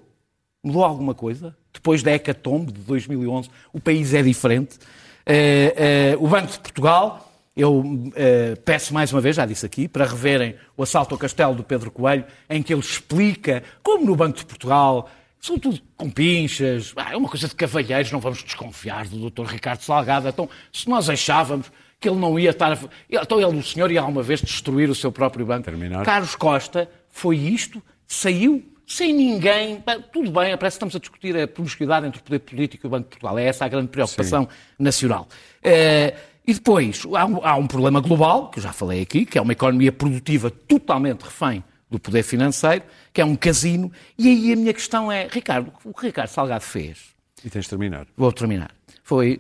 [0.63, 1.57] Mudou alguma coisa?
[1.73, 4.77] Depois da hecatombe de 2011, o país é diferente.
[5.25, 7.83] Eh, eh, o Banco de Portugal, eu
[8.15, 11.63] eh, peço mais uma vez, já disse aqui, para reverem o assalto ao castelo do
[11.63, 16.93] Pedro Coelho, em que ele explica como no Banco de Portugal são tudo com pinchas,
[16.95, 19.45] ah, é uma coisa de cavalheiros, não vamos desconfiar do Dr.
[19.45, 20.27] Ricardo Salgado.
[20.27, 22.77] Então, se nós achávamos que ele não ia estar a...
[23.09, 25.63] Então ele, o senhor ia alguma vez destruir o seu próprio banco.
[25.63, 26.05] Terminar.
[26.05, 28.63] Carlos Costa foi isto, saiu,
[28.95, 29.83] sem ninguém.
[30.11, 32.89] Tudo bem, parece que estamos a discutir a promiscuidade entre o poder político e o
[32.89, 33.39] Banco de Portugal.
[33.39, 35.27] É essa a grande preocupação nacional.
[35.63, 36.13] Eh,
[36.45, 39.41] e depois, há um, há um problema global, que eu já falei aqui, que é
[39.41, 43.91] uma economia produtiva totalmente refém do poder financeiro, que é um casino.
[44.17, 47.13] E aí a minha questão é, Ricardo, o que o Ricardo Salgado fez
[47.45, 48.07] E tens de terminar.
[48.17, 48.71] vou terminar,
[49.03, 49.39] foi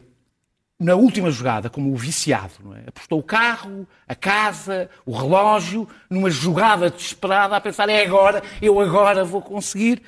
[0.81, 2.89] na última jogada, como o viciado, é?
[2.89, 8.79] apostou o carro, a casa, o relógio, numa jogada desesperada, a pensar, é agora, eu
[8.79, 10.01] agora vou conseguir.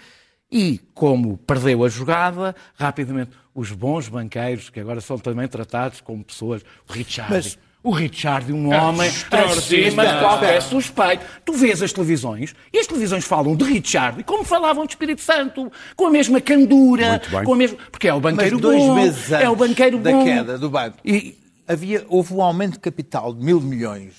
[0.52, 6.24] E, como perdeu a jogada, rapidamente, os bons banqueiros, que agora são também tratados como
[6.24, 11.26] pessoas, o Richard, Mas- o Richard, um homem acima de qualquer suspeito.
[11.43, 15.22] Tu vês as televisões e as televisões falam de Richard e como falavam de Espírito
[15.22, 17.78] Santo, com a mesma candura, com a mesma...
[17.91, 20.24] porque é o Mas banqueiro dois bom, meses antes é o banqueiro da bom.
[20.24, 24.13] queda do banco, E, havia, houve um aumento de capital de mil milhões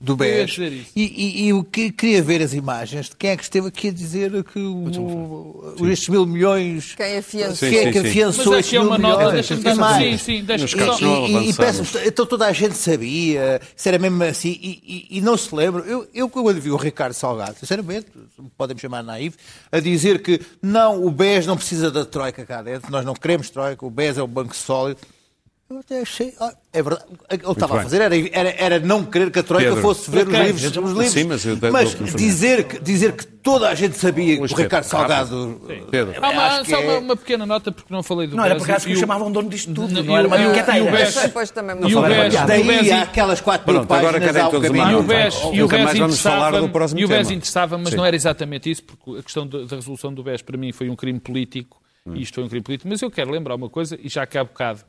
[0.00, 0.58] do BES.
[0.58, 3.88] E, e, e eu que- queria ver as imagens de quem é que esteve aqui
[3.88, 6.94] a dizer que o, o- estes mil milhões.
[6.94, 7.68] Quem afiançou?
[7.68, 9.34] Quem é que afiançou Mas estes é uma mil nota, milhões?
[9.34, 10.20] deixa-me E dar- mais.
[10.22, 15.18] sim, sim, deixa-me só- então toda a gente sabia, isso era mesmo assim, e, e-
[15.18, 15.82] e não se lembra.
[15.84, 18.06] Eu, eu quando vi o Ricardo Salgado, sinceramente,
[18.56, 19.36] podem-me chamar naivo,
[19.72, 23.50] a dizer que não, o BES não precisa da Troika cá dentro, nós não queremos
[23.50, 25.00] Troika, o BES é um banco sólido.
[25.70, 28.78] Eu até achei, ah, é verdade, o que ele estava a fazer era, era, era
[28.80, 29.82] não querer que a Troika Pedro.
[29.82, 30.64] fosse ver os livros.
[30.64, 31.10] Os livros.
[31.10, 34.56] Sim, mas Mas dizer, que, dizer que toda a gente sabia que o.
[34.56, 35.60] Ricardo Salgado.
[35.90, 36.18] Pedro.
[36.18, 38.54] Uma, Acho que só é- uma, uma pequena nota, porque não falei do não era
[38.54, 40.46] BES por acaso que o chamavam dono disto tudo, Não, não, era o- uma e
[40.46, 40.78] o- brincadeira.
[40.78, 43.40] e o BES Depois também E o falei BES, uma e o Daí há aquelas
[43.42, 44.84] quatro mil Pronto, agora páginas querem ao caminho.
[44.84, 45.02] uma E o.
[45.02, 46.58] BES, e o BES interessava,
[46.96, 50.14] e o BES interessava, mas não era exatamente isso, porque a questão da, da resolução
[50.14, 53.02] do BES para mim foi um crime político, e isto foi um crime político, mas
[53.02, 54.80] eu quero lembrar uma coisa, e já que há bocado,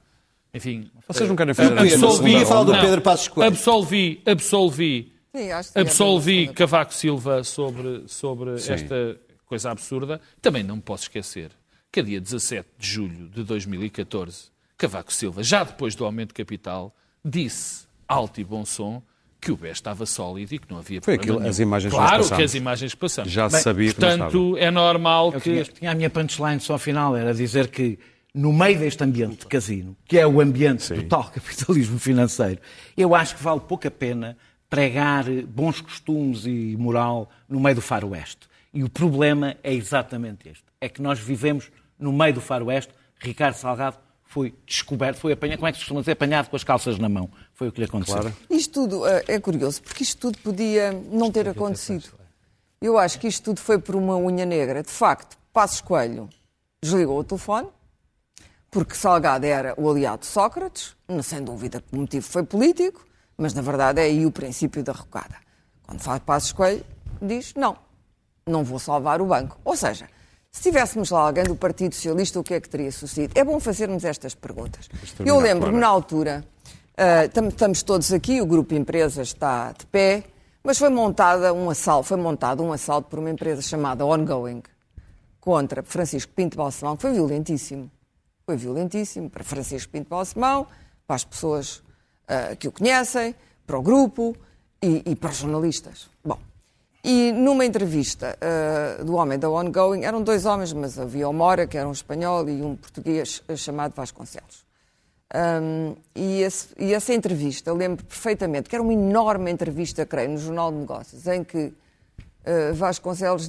[0.54, 0.90] enfim...
[1.08, 2.84] Vocês não querem fazer absolvi- segunda falar do ronda?
[2.84, 3.52] Pedro Passos Coelho.
[3.52, 10.20] Absolvi, absolvi, Sim, que absolvi bem Cavaco Silva sobre, sobre esta coisa absurda.
[10.42, 11.52] Também não me posso esquecer
[11.92, 14.46] que a dia 17 de julho de 2014,
[14.78, 19.02] Cavaco Silva, já depois do aumento de capital, disse alto e bom som
[19.42, 21.50] que o BES estava sólido e que não havia Foi problema aquilo, nenhum.
[21.50, 22.38] as imagens que Claro passámos.
[22.38, 23.32] que as imagens que passamos.
[23.32, 24.32] Já se sabia que não estava.
[24.32, 25.50] Portanto, é normal Eu que...
[25.50, 27.98] tinha, tinha a minha punchline só ao final, era dizer que
[28.34, 32.62] no meio deste ambiente de casino, que é o ambiente do tal capitalismo financeiro,
[32.96, 34.38] eu acho que vale pouco a pena
[34.70, 38.48] pregar bons costumes e moral no meio do faroeste.
[38.74, 40.64] E o problema é exatamente este.
[40.80, 42.94] É que nós vivemos no meio do faroeste.
[43.20, 46.64] Ricardo Salgado foi descoberto, foi apanhado, como é que se costuma dizer, apanhado com as
[46.64, 47.32] calças na mão.
[47.56, 48.32] Foi o que lhe aconteceu.
[48.48, 52.10] Isto tudo eh, é curioso, porque isto tudo podia não ter acontecido.
[52.80, 54.84] Eu acho que isto tudo foi por uma unha negra.
[54.84, 56.30] De facto, Passos Coelho
[56.82, 57.68] desligou o telefone,
[58.72, 63.04] porque Salgado era o aliado de Sócrates, não- sem dúvida que o motivo foi político,
[63.38, 65.36] mas na verdade é aí o princípio da rocada.
[65.86, 66.86] Quando faz Passos Coelho,
[67.22, 67.76] diz não,
[68.46, 69.58] não vou salvar o banco.
[69.66, 70.08] Ou seja,
[70.52, 73.34] se tivéssemos lá alguém do Partido Socialista, o que é que teria sucedido?
[73.38, 74.88] É bom fazermos estas perguntas.
[75.26, 76.44] Eu lembro-me na altura,
[77.34, 80.24] tam- estamos todos aqui, o grupo Empresas está de pé,
[80.64, 84.62] mas foi montada um assalto, foi montado um assalto por uma empresa chamada Ongoing
[85.40, 87.90] contra Francisco Pinto Balsemão, que foi violentíssimo.
[88.50, 90.66] Foi violentíssimo para Francisco Pinto Balsemão,
[91.06, 91.84] para as pessoas
[92.28, 93.36] ah, que o conhecem,
[93.68, 94.36] para o grupo
[94.82, 96.10] e, e para os jornalistas.
[96.26, 96.40] Bom,
[97.04, 101.68] e numa entrevista ah, do homem da Ongoing, eram dois homens, mas havia o Mora,
[101.68, 104.66] que era um espanhol, e um português ah, chamado Vasconcelos.
[105.62, 110.40] Um, e, esse- e essa entrevista, lembro perfeitamente, que era uma enorme entrevista, creio, no
[110.40, 113.48] Jornal de Negócios, em que uh, Vasconcelos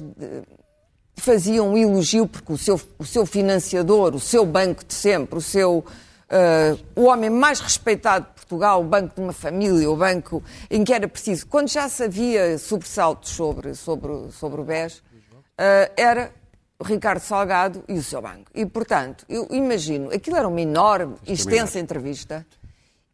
[1.17, 5.37] eh, fazia um elogio, porque o seu, o seu financiador, o seu banco de sempre,
[5.37, 5.83] o seu.
[6.29, 10.83] eh, o homem mais respeitado de Portugal, o banco de uma família, o banco em
[10.83, 11.45] que era preciso.
[11.47, 15.03] Quando já se havia sobressaltos sobre, sobre, sobre o BES,
[15.57, 16.31] eh, era
[16.79, 18.49] o Ricardo Salgado e o seu banco.
[18.55, 22.45] E, portanto, eu imagino, aquilo era uma enorme, extensa entrevista.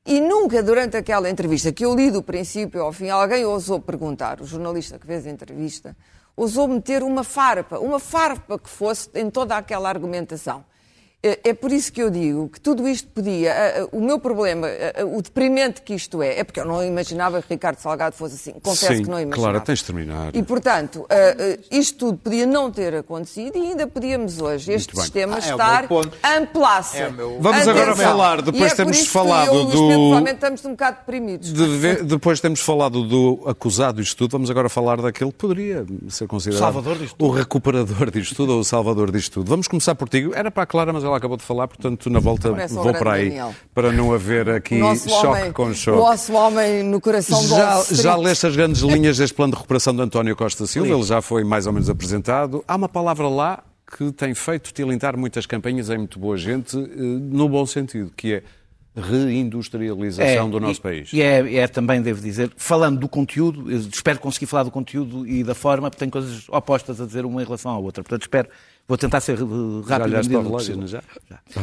[0.05, 4.39] E nunca durante aquela entrevista, que eu li do princípio ao fim, alguém ousou perguntar,
[4.39, 5.97] o jornalista que fez a entrevista,
[6.38, 10.63] ousou meter uma farpa, uma farpa que fosse em toda aquela argumentação.
[11.28, 13.88] É é por isso que eu digo que tudo isto podia.
[13.92, 14.68] O meu problema,
[15.16, 18.60] o deprimente que isto é, é porque eu não imaginava que Ricardo Salgado fosse assim.
[18.62, 19.36] Confesso Sim, que não imaginava.
[19.52, 20.36] Clara, tens de terminar.
[20.36, 21.06] E, portanto,
[21.72, 25.52] isto tudo podia não ter acontecido e ainda podíamos hoje, este sistema, Ah, é o
[25.52, 26.12] estar ponto.
[26.24, 26.98] amplaça.
[26.98, 28.12] É o meu- Vamos agora Atenção.
[28.12, 30.66] falar, depois E é temos por isso falado que eu, o do- Pedro, Provavelmente estamos
[30.66, 31.54] um bocado deprimidos.
[31.54, 35.86] De ver- depois temos falado do acusado disto tudo, vamos agora falar daquele que poderia
[36.10, 39.50] ser considerado Salvador disto o recuperador disto tudo ou o salvador disto tudo.
[39.50, 40.30] Vamos começar por ti.
[40.34, 43.30] Era para a Clara, mas ela acabou de falar, portanto, na volta vou para aí,
[43.30, 43.53] Daniel.
[43.73, 45.97] para não haver aqui O choque homem, com o choque.
[45.97, 48.01] nosso homem no coração do Já, Street.
[48.01, 51.21] já leste as grandes linhas deste plano de recuperação de António Costa Silva, ele já
[51.21, 52.63] foi mais ou menos apresentado.
[52.67, 53.63] Há uma palavra lá
[53.97, 58.34] que tem feito tilintar muitas campanhas em muito boa gente, eh, no bom sentido, que
[58.34, 58.43] é
[58.97, 61.13] reindustrialização do nosso e, país.
[61.13, 65.43] E é, é também, devo dizer, falando do conteúdo, espero conseguir falar do conteúdo e
[65.43, 68.03] da forma, porque tenho coisas opostas a dizer uma em relação à outra.
[68.03, 68.49] Portanto, espero,
[68.88, 69.43] vou tentar ser eh,
[69.88, 70.13] Já rápido.
[70.13, 70.77] na para relógio, possível.
[70.77, 71.03] não já?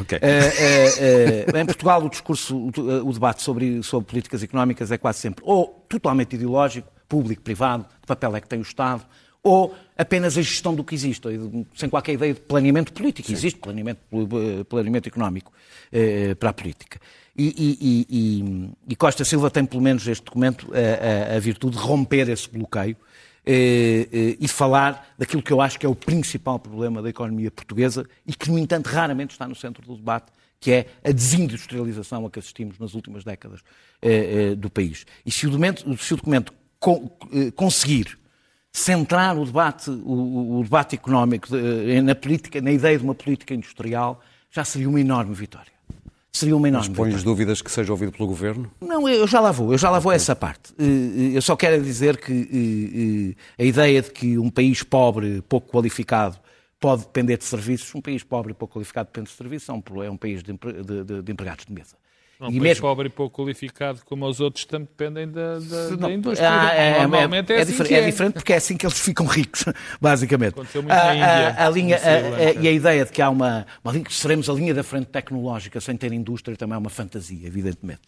[0.00, 0.18] Ok.
[0.22, 5.18] Eh, eh, em Portugal, o discurso, o, o debate sobre, sobre políticas económicas é quase
[5.18, 9.04] sempre ou totalmente ideológico, público, privado, que papel é que tem o Estado,
[9.44, 11.28] ou apenas a gestão do que existe,
[11.74, 13.30] sem qualquer ideia de planeamento político.
[13.30, 14.00] Existe planeamento,
[14.68, 15.52] planeamento económico
[15.92, 16.98] eh, para a política.
[17.36, 21.76] E, e- e- e- Costa Silva tem, pelo menos, este documento, a, a- a virtude
[21.76, 22.96] de romper esse bloqueio
[23.44, 27.50] eh, eh, e falar daquilo que eu acho que é o principal problema da economia
[27.50, 32.24] portuguesa e que, no entanto, raramente está no centro do debate, que é a desindustrialização
[32.24, 33.60] a que assistimos nas últimas décadas
[34.00, 35.04] eh, do país.
[35.26, 37.10] E se o documento, se o documento con-
[37.56, 38.16] conseguir
[38.72, 41.48] centrar o debate, o, debate económico
[42.02, 44.20] na política, na ideia de uma política industrial,
[44.50, 45.73] já seria uma enorme vitória.
[46.34, 47.12] Seria uma enorme vitória.
[47.12, 48.68] Pões dúvidas que seja ouvido pelo Governo?
[48.80, 50.74] Não, eu já lá vou, eu já lá vou a essa parte.
[50.76, 55.40] Eh, eh, Eu só quero dizer que eh, a ideia de que um país pobre,
[55.48, 56.36] pouco qualificado,
[56.80, 60.02] pode depender de serviços, um país pobre e pouco qualificado depende de serviços, é um,
[60.02, 61.94] é um país de, empre- de- de- de empregados de mesa.
[62.40, 65.88] Um e país mesmo, pobre e pouco qualificado como os outros também dependem da, da,
[65.90, 66.50] da Não, indústria.
[66.50, 68.98] ah, é, Normalmente é, é, assim difer- que é diferente porque é assim que eles
[68.98, 69.64] ficam ricos,
[70.00, 70.50] basicamente.
[70.50, 73.04] Aconteceu muito na A- a- Índia, a linha, no Sri a- a- e a ideia
[73.04, 76.12] de que há uma, uma linha, que seremos a linha da frente tecnológica sem ter
[76.12, 78.02] indústria também é uma fantasia, evidentemente.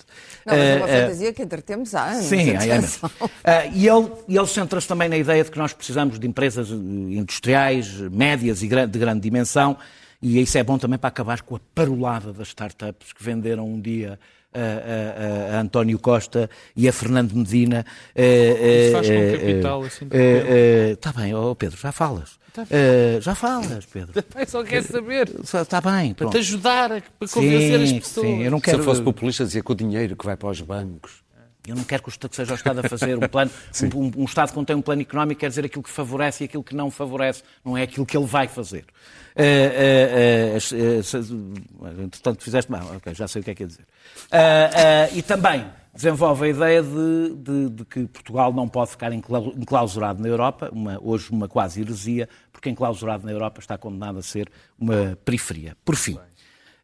[0.45, 2.25] Não, mas é uma fantasia que entretemos há anos.
[2.27, 2.99] Sim, há anos.
[3.45, 6.75] Ah, e ele, ele centra-se também na ideia de que nós precisamos de empresas eh,
[6.75, 9.77] industriais, médias e de grande dimensão,
[10.23, 13.81] e isso é bom também para acabar com a parolada das startups que venderam um
[13.81, 14.19] dia
[14.55, 14.59] a,
[15.53, 17.85] a- a- António Costa e a Fernando Medina.
[18.15, 20.09] Isso faz com capital, assim,
[20.93, 22.39] Está bem, ó Pedro, já falas.
[22.71, 24.15] Eh, já falas, Pedro.
[24.49, 25.29] Só quer saber.
[25.43, 26.33] Está bem, Para pronto.
[26.33, 28.27] te ajudar, a- para convencer as Sim, pessoas.
[28.27, 28.79] sim, eu não Se quero...
[28.79, 31.26] eu fosse populista, dizia que o dinheiro que vai para os bancos.
[31.67, 33.51] Eu não quero que o Estado- que seja o Estado a fazer um plano.
[33.95, 36.63] um, um- Estado que contém um plano económico quer dizer aquilo que favorece e aquilo
[36.65, 38.85] que não favorece, não é aquilo que ele vai fazer.
[40.57, 41.19] As- eh, se-
[42.05, 43.85] entretanto, fizeste mal, ok, já sei o que é que ia dizer.
[44.31, 49.13] Eh, eh, e também desenvolve a ideia de, de- de que Portugal não pode ficar
[49.13, 54.19] enclau- enclausurado na Europa, uma- hoje uma quase heresia, porque enclausurado na Europa está condenado
[54.19, 55.77] a ser uma periferia.
[55.85, 56.19] Por fim.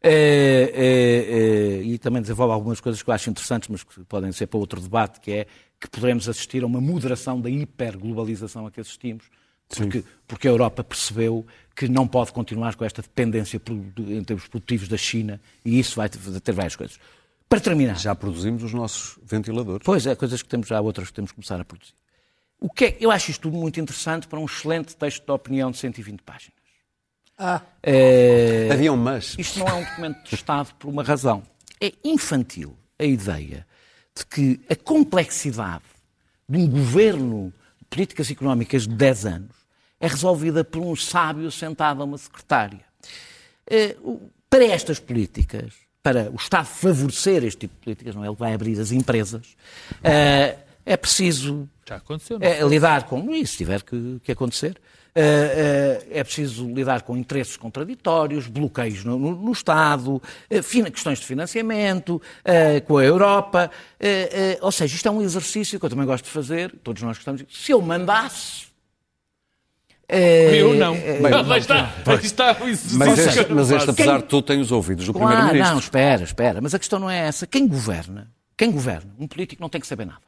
[0.05, 4.33] Eh, eh, eh, e também desenvolve algumas coisas que eu acho interessantes, mas que podem
[4.33, 5.47] ser para outro debate, que é
[5.79, 9.25] que poderemos assistir a uma moderação da hiperglobalização a que assistimos,
[9.69, 13.61] porque, porque a Europa percebeu que não pode continuar com esta dependência
[13.99, 16.99] em termos produtivos da China, e isso vai ter, várias coisas.
[17.49, 19.85] Para terminar, Já produzimos os nossos ventiladores.
[19.85, 21.95] Pois é, coisas que temos já, outras que temos que começar a produzir.
[22.59, 25.71] O que é, eu acho isto tudo muito interessante para um excelente texto de opinião
[25.71, 26.62] de 120 páginas.
[27.83, 29.35] É, Havia um mas.
[29.38, 31.42] isto não é um documento de Estado por uma razão.
[31.81, 33.66] É infantil a ideia
[34.16, 35.83] de que a complexidade
[36.49, 39.57] de um governo de políticas económicas de 10 anos
[39.99, 42.81] é resolvida por um sábio sentado a uma secretária.
[44.03, 48.29] O- Para estas políticas, para o Estado favorecer este tipo de políticas, não é?
[48.29, 49.57] Ele vai abrir as empresas,
[50.05, 54.79] eh, é preciso Já aconteceu, é, lidar com isso, se tiver que, que acontecer.
[55.14, 61.18] É, é, é preciso lidar com interesses contraditórios, bloqueios no, no- no Estado, eh, questões
[61.18, 63.70] de financiamento, eh, com a Europa.
[64.01, 67.03] eh, eh, ou seja, isto é um exercício que eu também gosto de fazer, todos
[67.03, 67.42] nós gostamos.
[67.42, 68.66] de- Se eu mandasse.
[70.09, 70.94] eh, Eu não.
[70.94, 71.92] eh, Lá está.
[72.07, 75.05] Aí está o exercício Mas este, não mas este apesar de tudo, tem os ouvidos
[75.07, 75.72] do Claro, Primeiro-Ministro.
[75.75, 76.61] não, espera, espera.
[76.62, 77.46] Mas a questão não é essa.
[77.46, 80.22] Quem governa, quem governa, um político não tem que saber nada.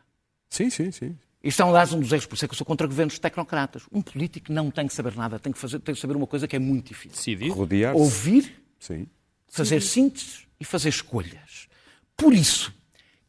[0.51, 1.17] Sim, sim, sim.
[1.45, 3.83] Isto é, aliás, um dos erros, por isso é que eu sou contra governos tecnocratas.
[3.93, 6.49] Um político não tem que saber nada, tem que, fazer, tem que saber uma coisa
[6.49, 7.53] que é muito difícil.
[7.53, 8.01] Rodear-se.
[8.01, 9.07] Ouvir, Sim.
[9.47, 11.69] fazer síntese e fazer escolhas.
[12.17, 12.73] Por isso,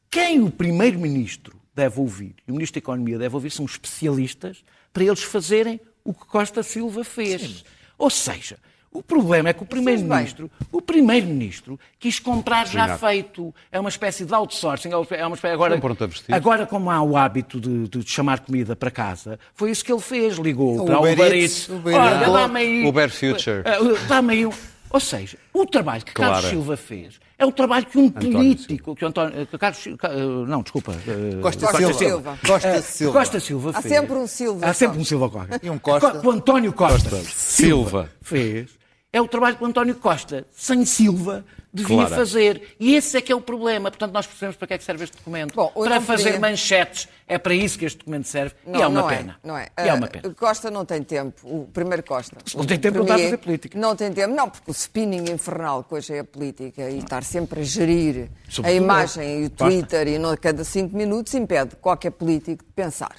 [0.09, 4.63] quem o Primeiro-Ministro deve ouvir e o Ministro da Economia deve ouvir são especialistas
[4.93, 7.65] para eles fazerem o que Costa Silva fez.
[7.97, 8.57] Ou seja,
[8.97, 13.53] o problema é que o Primeiro-Ministro, o Primeiro-Ministro quis comprar já feito.
[13.71, 14.89] É uma espécie de outsourcing.
[14.91, 16.33] É uma espécie, agora, Um pronto a vestir.
[16.33, 20.01] agora, como há o hábito de, de chamar comida para casa, foi isso que ele
[20.01, 20.37] fez.
[20.37, 21.69] Ligou O para o Uber Uber Eats, Eats.
[21.69, 22.85] Uber Olha, dá-me aí.
[22.87, 23.63] Uber Future.
[24.07, 24.51] Dá-me aí um...
[24.89, 26.55] Ou seja, o trabalho que Carlos Claro.
[26.55, 30.09] Silva fez é o trabalho que um António político, que o António, que Carlos, Ca-
[30.47, 30.93] não, desculpa,
[31.41, 31.93] Costa, Costa Silva.
[31.93, 32.39] Silva.
[32.47, 33.19] Costa Silva.
[33.19, 33.93] Costa Silva Há fez.
[33.93, 35.59] sempre um Silva Há sempre um Silva qualquer.
[35.61, 36.21] E um Costa.
[36.25, 38.09] O António Costa, Silva.
[38.21, 38.69] fez
[39.15, 42.15] é o trabalho que o António Costa, sem Silva, devia Claro.
[42.15, 42.75] fazer.
[42.77, 43.89] E esse é que é o problema.
[43.89, 45.55] Portanto, nós percebemos para que é que serve este documento.
[45.55, 47.07] Bom, para fazer manchetes.
[47.25, 48.53] É para isso que este documento serve.
[48.67, 49.39] Não, e é uma não pena.
[49.41, 49.67] É, não é.
[49.77, 50.33] E é uma Ah, pena.
[50.33, 51.35] Costa não tem tempo.
[51.47, 52.35] O primeiro Costa.
[52.55, 53.79] Não tem tempo, a premier fazer política.
[53.79, 57.23] Não tem tempo, não, porque o spinning infernal que hoje é a política e estar
[57.23, 61.77] sempre a gerir a Sobretudo imagem e o Twitter e a cada cinco minutos impede
[61.77, 63.15] qualquer político de pensar.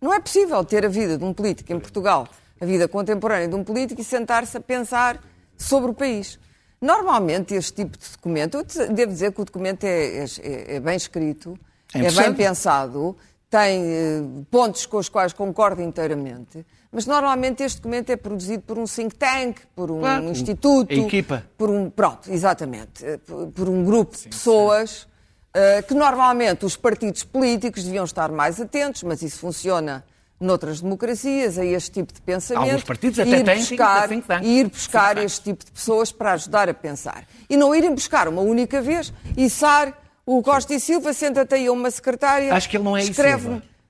[0.00, 2.26] Não é possível ter a vida de um político em Portugal,
[2.60, 5.20] a vida contemporânea de um político e sentar-se a pensar
[5.56, 6.38] sobre o país.
[6.80, 10.96] Normalmente, este tipo de documento, eu devo dizer que o documento é, é- é bem
[10.96, 11.58] escrito,
[11.94, 13.16] É é bem pensado,
[13.48, 18.78] tem eh, pontos com os quais concordo inteiramente, mas normalmente este documento é produzido por
[18.78, 21.44] um think tank, por um Claro, instituto, equipa.
[21.56, 23.18] por um pronto, exatamente, eh,
[23.54, 25.06] por, um grupo de pessoas
[25.54, 30.04] eh, que normalmente os partidos políticos deviam estar mais atentos, mas isso funciona
[30.44, 32.68] noutras democracias, a este tipo de pensamento.
[32.68, 34.44] Alguns partidos e até ir têm buscar, think tank.
[34.44, 35.26] e ir buscar Think tank.
[35.26, 37.24] este tipo de pessoas para ajudar a pensar.
[37.48, 39.92] E não irem buscar uma única vez e Sar,
[40.26, 42.52] o Costa e Silva, senta-te aí a uma secretária.
[42.54, 43.42] Acho que ele não é escreve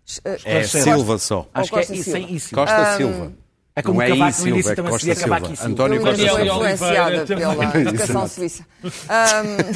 [0.05, 0.41] Silva.
[0.45, 1.49] É Silva só.
[1.55, 2.11] Acho que é Costa isso,
[2.49, 2.67] Silva.
[2.67, 3.33] Costa Silva.
[3.77, 5.53] É como não é Cavaco I no início Silva, é também Costa Cavaco Silva.
[5.53, 5.73] e Silva.
[5.73, 6.45] António Costa Silva.
[6.45, 8.67] Influenciada pela educação suíça.
[9.09, 9.73] Ahm,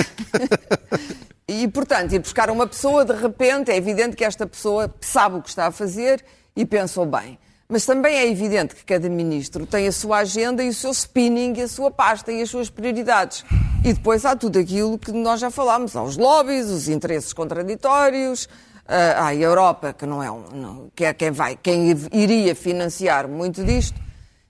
[1.48, 5.42] e, portanto, ir buscar uma pessoa, de repente, é evidente que esta pessoa sabe o
[5.42, 6.24] que está a fazer
[6.58, 7.38] e pensou bem.
[7.68, 11.52] Mas também é evidente que cada ministro tem a sua agenda e o seu spinning
[11.58, 13.44] e a sua pasta e as suas prioridades.
[13.84, 15.94] E depois há tudo aquilo que nós já falámos.
[15.94, 18.48] Há os lobbies, os interesses contraditórios,
[18.86, 22.54] ah, há a Europa, que não é um, não- que é quem vai, quem iria
[22.54, 24.00] financiar muito disto.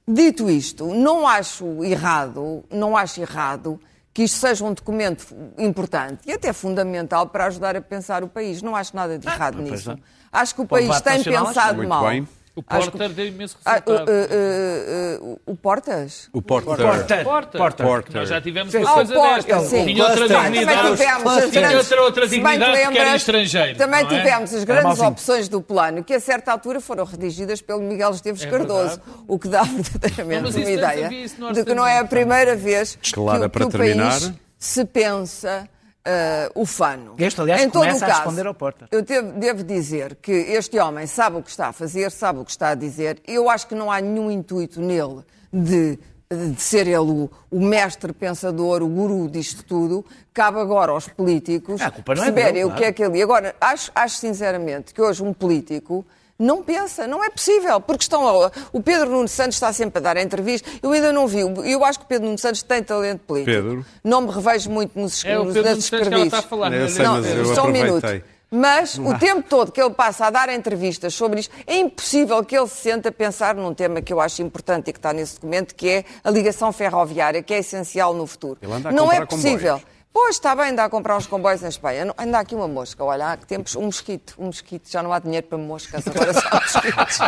[0.06, 3.78] Dito isto, não acho errado, não acho errado
[4.14, 5.26] que isto seja um documento
[5.58, 8.62] importante e até fundamental para ajudar a pensar o país.
[8.62, 9.98] Não acho nada de errado pois nisso.
[10.32, 12.06] Acho que o o país tem nacional, pensado muito mal.
[12.08, 12.28] bem.
[12.54, 14.08] O Porter que- deu imenso Ah, o, resultado.
[14.08, 16.28] uh, uh, uh, o Portas?
[16.32, 16.74] O Porter.
[16.76, 17.22] Porter.
[17.24, 17.58] Porter.
[17.60, 17.86] Porter.
[17.86, 18.16] Porter.
[18.16, 18.78] Nós já tivemos Sim.
[18.78, 19.60] uma Ah, o coisa Portas, desta.
[19.68, 19.84] sim.
[19.86, 20.26] Tinha outra.
[20.28, 20.90] Também dignidade.
[20.96, 23.78] tivemos as Tinha grandes, outra, outra dignidade que era estrangeiro.
[23.78, 24.04] Também é?
[24.08, 28.42] tivemos as grandes opções do plano, que a certa altura foram redigidas pelo Miguel Esteves
[28.42, 29.62] É Cardoso, o que dá
[30.02, 31.08] verdadeiramente uma ideia
[31.54, 35.68] de que não é a primeira vez que, o- que o país se pensa
[36.08, 37.14] ah, ufano.
[37.18, 38.88] Este, aliás, em todo começa o a caso, responder ao Porta.
[38.90, 42.44] Eu devo, devo dizer que este homem sabe o que está a fazer, sabe o
[42.44, 43.20] que está a dizer.
[43.26, 45.98] Eu acho que não há nenhum intuito nele de,
[46.30, 50.02] de ser ele o, o mestre pensador, o guru disto tudo.
[50.32, 53.04] Cabe agora aos políticos Ah, a culpa não é perceberem dele, o que é que
[53.04, 53.22] ele...
[53.22, 56.06] Agora, acho, acho sinceramente que hoje um político
[56.38, 60.00] não pensa, não é possível, porque estão a- o Pedro Nuno Santos está sempre a
[60.02, 60.70] dar entrevista.
[60.82, 63.56] Eu ainda não vi, eu acho que o Pedro Nuno Santos tem talento político.
[63.56, 63.86] Pedro?
[64.04, 66.72] Não me revejo muito nos, É o nos, Pedro nas ela está a falar.
[66.72, 67.08] Eu não sei, é?
[67.08, 68.06] mas eu só um minuto.
[68.50, 72.56] Mas o tempo todo que ele passa a dar entrevistas sobre isto, é impossível que
[72.56, 75.34] ele se sente a pensar num tema que eu acho importante e que está nesse
[75.34, 78.56] documento, que é a ligação ferroviária, que é essencial no futuro.
[78.62, 79.74] Ele anda a Não é possível.
[79.74, 79.97] comboios.
[80.12, 82.12] Pois, está bem, anda a comprar uns comboios em Espanha.
[82.18, 84.90] Anda aqui uma mosca, olha, há que tempos, um mosquito, um mosquito.
[84.90, 87.18] Já não há dinheiro para moscas, agora só mosquitos.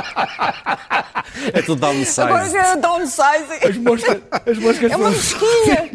[1.54, 2.20] É tudo downsize.
[2.20, 3.68] agora já é downsizing.
[3.68, 5.90] As moscas, as moscas É uma mosquinha!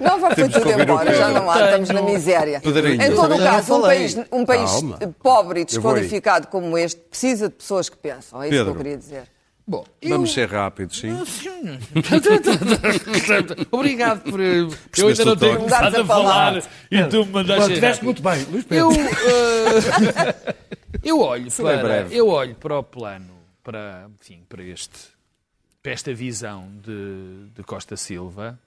[0.00, 1.42] Não, vai foi que tudo embora, já Pedro.
[1.42, 2.60] não há, estamos na miséria.
[2.60, 3.02] Pedrinho.
[3.02, 4.98] Em todo o já caso, um país, um país Calma.
[5.22, 8.42] pobre e desqualificado como este precisa de pessoas que pensam.
[8.42, 8.72] É isso que Pedro.
[8.72, 9.22] eu queria dizer.
[9.70, 11.10] Bom, Vamos ser rápidos, sim.
[13.70, 14.40] Obrigado por.
[14.40, 16.60] Eu Percebeste ainda não tenho começado a falar.
[16.60, 17.68] falar e tu me mandaste.
[17.68, 18.86] Bom, Tiveste muito bem, Luís Pedro.
[18.86, 20.56] Eu, eh,
[21.04, 22.16] eu olho é para breve.
[22.16, 24.98] eu olho para o plano para enfim para este
[25.80, 28.58] para esta visão de, de Costa Silva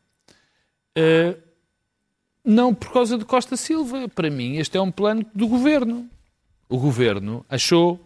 [0.95, 1.35] eh,
[2.45, 6.09] não por causa de Costa Silva para mim este é um plano do governo
[6.69, 7.99] o governo achou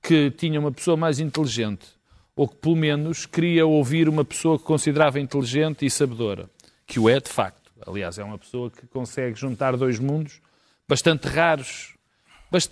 [0.00, 1.93] que tinha uma pessoa mais inteligente
[2.36, 6.48] ou que pelo menos queria ouvir uma pessoa que considerava inteligente e sabedora
[6.86, 7.70] que o é de facto.
[7.86, 10.40] Aliás é uma pessoa que consegue juntar dois mundos
[10.88, 11.94] bastante raros.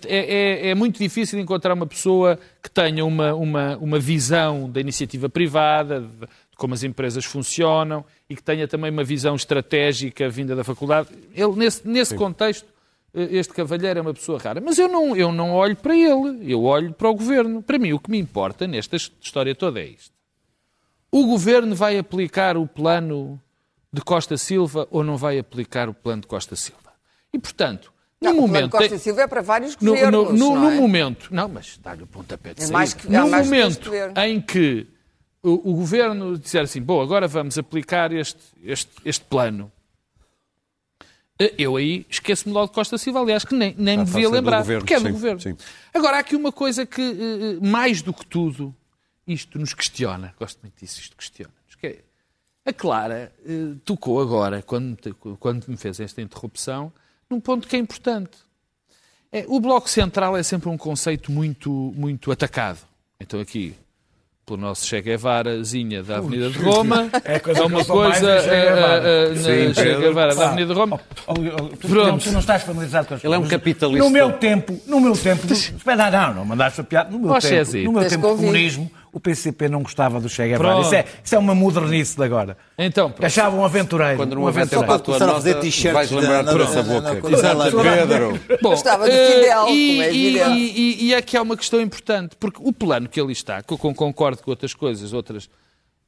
[0.05, 4.79] É, é- é muito difícil encontrar uma pessoa que tenha uma, uma, uma visão da
[4.79, 10.55] iniciativa privada, de, como as empresas funcionam e que tenha também uma visão estratégica vinda
[10.55, 11.09] da faculdade.
[11.35, 12.65] Ele, nesse, nesse contexto,
[13.13, 14.59] este cavalheiro é uma pessoa rara.
[14.59, 17.61] Mas eu não, eu não olho para ele, eu olho para o governo.
[17.61, 20.11] Para mim, o que me importa nesta história toda é isto.
[21.11, 23.39] O governo vai aplicar o plano
[23.91, 26.79] de Costa Silva ou não vai aplicar o plano de Costa Silva?
[27.31, 28.71] E, portanto, no Não, o plano momento.
[28.71, 30.75] Costa Silva é para vários No, governos, no- no- não no é?
[30.75, 32.73] momento, não, mas dá-lhe o pontapé de É saída.
[32.73, 34.19] mais que- é no mais que momento governo.
[34.21, 34.87] em que
[35.43, 39.82] o, o governo disser assim, bom, agora vamos aplicar este, este, este plano, eh,
[41.57, 44.29] eu aí esqueço-me logo de Costa Silva, aliás, que nem, nem me está a devia
[44.29, 45.39] lembrar, governo, porque é do sim, governo.
[45.39, 45.57] sim.
[45.93, 48.73] Agora, há aqui uma coisa que, eh, mais do que tudo,
[49.25, 51.99] isto nos questiona, gosto muito disso, isto questiona-nos, que é,
[52.65, 54.97] A Clara eh, tocou agora, quando,
[55.39, 56.93] quando me fez esta interrupção,
[57.29, 58.37] num ponto que é importante.
[59.31, 62.79] É, o Bloco Central é sempre um conceito muito, muito atacado.
[63.19, 63.75] Então aqui,
[64.45, 68.49] pelo nosso Che Guevarazinha da Avenida de Roma, É é coisa uma coisa é Che
[68.49, 69.29] Guevara.
[69.29, 69.95] na Sim, Che.
[69.95, 70.99] Guevara da Pá, Avenida de Roma.
[71.27, 72.07] oh, oh, oh, Pronto.
[72.07, 73.57] não, tu não estás familiarizado com as Ele é um coisas.
[73.57, 74.03] capitalista.
[74.03, 77.09] No meu tempo, no meu tempo, espera, não, não mandaste a piada.
[77.09, 80.47] No meu Ó, tempo, no meu tempo de comunismo, o PCP não gostava do Che
[80.47, 80.81] Guevara.
[80.81, 82.57] Isso é, isso é uma modernice de agora.
[82.77, 83.25] Então, pronto.
[83.25, 84.17] Achava um aventureiro.
[84.17, 84.87] Quando um não tempo aventureiro.
[84.99, 87.31] tua começar a fazer t-shirts vais lembrar por essa boca.
[87.31, 87.77] Exato.
[87.77, 88.39] Pedro.
[88.61, 90.71] Bom, Gostava de eh, Fidel, e, como é e,
[91.03, 93.77] e, e aqui há uma questão importante, porque o plano que ali está, que eu
[93.77, 95.47] con- concordo com outras coisas, outras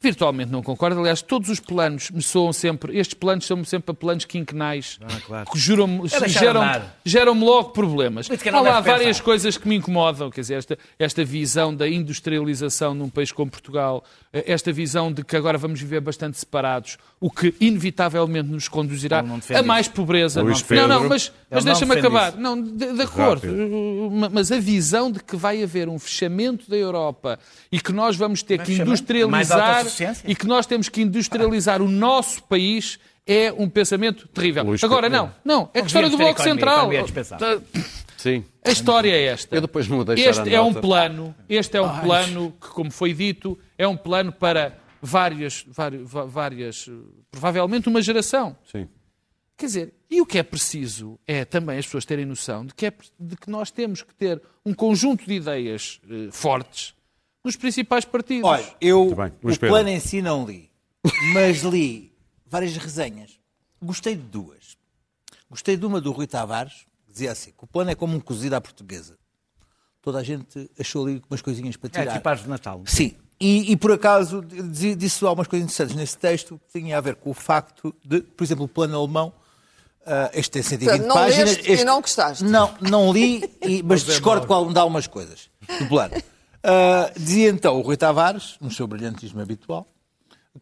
[0.05, 3.93] virtualmente não concordo, aliás, todos os planos me soam sempre, estes planos são sempre a
[3.93, 5.49] planos quinquenais, claro.
[5.49, 8.29] que juram, É deixar geram, geram-me logo problemas.
[8.29, 9.23] Há não lá várias pensar.
[9.23, 14.03] coisas que me incomodam, quer dizer, esta, esta visão da industrialização num país como Portugal,
[14.31, 19.21] eh, esta visão de que agora vamos viver bastante separados, o que inevitavelmente nos conduzirá
[19.23, 20.41] não a mais pobreza.
[20.41, 21.09] Luís não, não, Pedro.
[21.09, 22.29] mas, mas não deixa-me acabar.
[22.29, 22.39] isso.
[22.39, 23.47] Não, de, de acordo.
[23.47, 24.09] Rápido.
[24.11, 27.39] Ma- Mas a visão de que vai haver um fechamento da Europa
[27.71, 29.85] e que nós vamos ter que industrializar
[30.25, 34.63] e que nós temos que industrializar o nosso país é um pensamento terrível.
[34.63, 35.69] Luís Agora, não, não.
[35.73, 36.91] É a história do Bloco Central.
[36.91, 37.03] é.
[38.17, 38.43] Sim.
[38.63, 39.55] A história é esta.
[39.55, 42.69] Eu depois não vou deixar Este a é um plano, este é um plano que,
[42.69, 46.89] como foi dito, é um plano para várias, várias, várias,
[47.29, 48.57] provavelmente uma geração.
[48.71, 48.87] Sim.
[49.55, 52.87] Quer dizer, e o que é preciso é também as pessoas terem noção de que,
[52.87, 56.94] é, de que nós temos que ter um conjunto de ideias eh, fortes
[57.45, 58.49] nos principais partidos.
[58.49, 59.27] Olha, eu bem.
[59.41, 59.69] O Pedro.
[59.69, 60.69] plano em si não li,
[61.33, 62.11] mas li
[62.45, 63.39] várias resenhas.
[63.81, 64.75] Gostei de duas.
[65.49, 68.19] Gostei de uma do Rui Tavares, que dizia assim, que o plano é como um
[68.19, 69.17] cozido à portuguesa.
[70.01, 72.13] Toda a gente achou ali umas coisinhas para É tirar.
[72.13, 72.81] tipo árvore de Natal.
[72.85, 73.15] Sim.
[73.39, 74.41] E, e, por acaso
[74.97, 78.43] disse algumas coisas interessantes nesse texto que tinha a ver com o facto de, por
[78.43, 79.33] exemplo, o plano alemão,
[80.05, 81.49] ah, este tem 120 Portanto, não páginas.
[81.49, 82.43] leste e este- não gostaste.
[82.45, 86.13] Não, não li, e- mas discordo com de algumas coisas do plano.
[86.67, 89.87] Ah, dizia então o Rui Tavares, no seu brilhantismo habitual,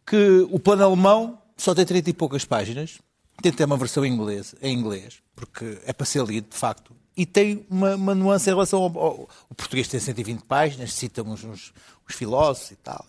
[0.06, 2.98] que o plano alemão só tem 30 e poucas páginas,
[3.42, 6.94] tem ter uma versão em inglês, em inglês, porque é para ser lido, de facto,
[7.16, 11.22] e tem uma, uma nuance em relação ao, ao- O português tem 120 páginas, cita
[11.22, 11.72] uns, uns,
[12.08, 13.06] uns filósofos e tal.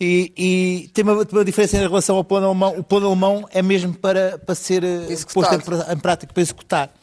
[0.00, 0.32] e.
[0.36, 2.78] E, tem uma, uma diferença em relação ao plano alemão.
[2.78, 5.62] O plano alemão é mesmo para, para ser eh, Executado.
[5.62, 6.94] posto em, em prática, para executar.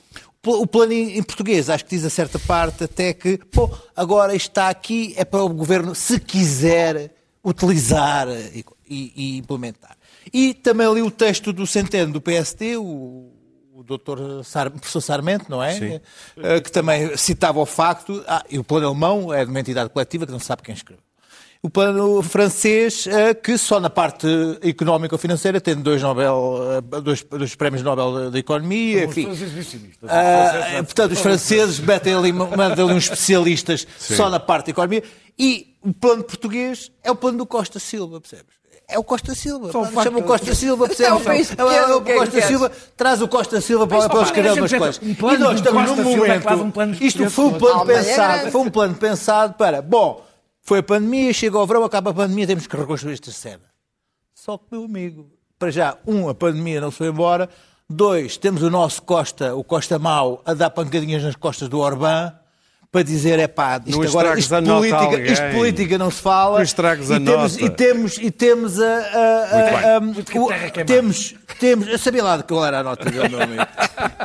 [0.45, 4.69] O plano em português, acho que diz a certa parte até que, bom, agora está
[4.69, 9.95] aqui, é para o governo, se quiser, utilizar e, e- implementar.
[10.33, 13.31] E também li o texto do Centeno do PSD, o,
[13.73, 15.77] o doutor Sar, professor Sarmento, não é?
[16.37, 19.89] Eh, Que também citava o facto, ah, e o plano alemão é de uma entidade
[19.89, 21.03] coletiva que não se sabe quem escreveu.
[21.65, 24.27] O plano francês, eh, que só na parte
[24.61, 26.59] económica ou financeira tem dois, Nobel,
[26.93, 29.27] eh, dois, dois prémios Nobel da Economia, enfim.
[30.07, 35.01] Ah, portanto, os franceses metem ali, metem ali uns especialistas só na parte da economia.
[35.39, 38.53] E o plano português é o plano do Costa Silva, percebes?
[38.87, 39.69] É o Costa Silva.
[39.69, 41.11] Pá, facto Chama o Costa Silva, percebes?
[41.11, 41.17] É um
[41.57, 42.47] É o- é o é Costa queres?
[42.47, 45.01] Silva, traz o Costa Silva para, para escrever deixa-me umas dizer, coisas.
[45.01, 46.71] um plano e nós estamos num é um momento.
[46.71, 48.33] plano Isto foi um plano pensado.
[48.35, 48.51] grande.
[48.51, 49.81] Foi um plano pensado para.
[49.81, 50.23] Bom,
[50.65, 53.63] foi a pandemia, chega ao verão, acaba a pandemia, temos que reconstruir esta cena.
[54.33, 57.47] Só que, meu amigo, para já, um, a pandemia não se foi embora.
[57.87, 62.33] Dois, temos o nosso Costa, o Costa Mau, a dar pancadinhas nas costas do Orbán
[62.91, 66.21] para dizer, é pá, isto Não agora, isto a a política, isto política não se
[66.21, 66.55] fala.
[66.57, 67.63] Não estragues a e temos, nota.
[67.65, 68.97] E temos, e temos a...
[68.97, 70.47] a- a- Muito que o-
[70.85, 73.61] temos, temos, eu sabia lá de qual era a nota dele, meu amigo.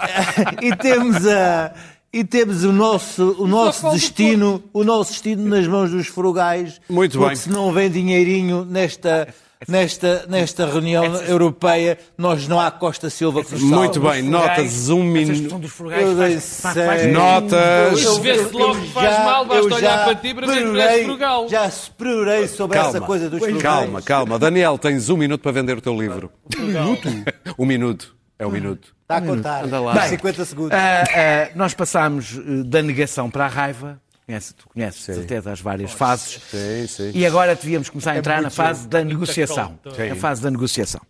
[0.63, 1.73] e temos a...
[2.13, 6.81] E temos o nosso, o nosso destino, o nosso destino nas mãos dos frugais.
[6.89, 7.37] Muito porque bem.
[7.37, 9.29] se não vem dinheirinho nesta,
[9.69, 13.75] nesta, nesta reunião europeia, nós não há Costa Silva que nos salve.
[13.77, 15.39] Muito bem, notas um minuto.
[15.39, 16.87] questão dos frugais Eu faz- dei faz- sei.
[16.87, 18.01] faz- Notas.
[18.01, 21.05] Isso vê-se logo que faz mal, basta eu olhar já para ti para ver que
[21.05, 21.49] frugal.
[21.49, 23.63] Já explorei sobre Calma, essa coisa dos frugais.
[23.63, 24.37] calma, calma.
[24.37, 26.29] Daniel, tens um minuto para vender o teu livro.
[26.59, 27.09] Um minuto?
[27.57, 28.20] Um minuto.
[28.41, 28.95] É um minuto.
[29.03, 29.65] Está a contar.
[29.65, 29.93] Anda lá.
[29.93, 30.73] Bem, Bem, 50 segundos.
[30.73, 34.01] Ah, ah, nós passámos eh, da negação para a raiva.
[34.27, 36.41] Conhece, tu conheces, de certeza, as várias fases.
[36.51, 37.11] Sim, sim.
[37.15, 39.79] E agora devíamos começar a entrar na fase da negociação.
[39.95, 40.11] Sim.
[40.11, 41.01] A fase da negociação.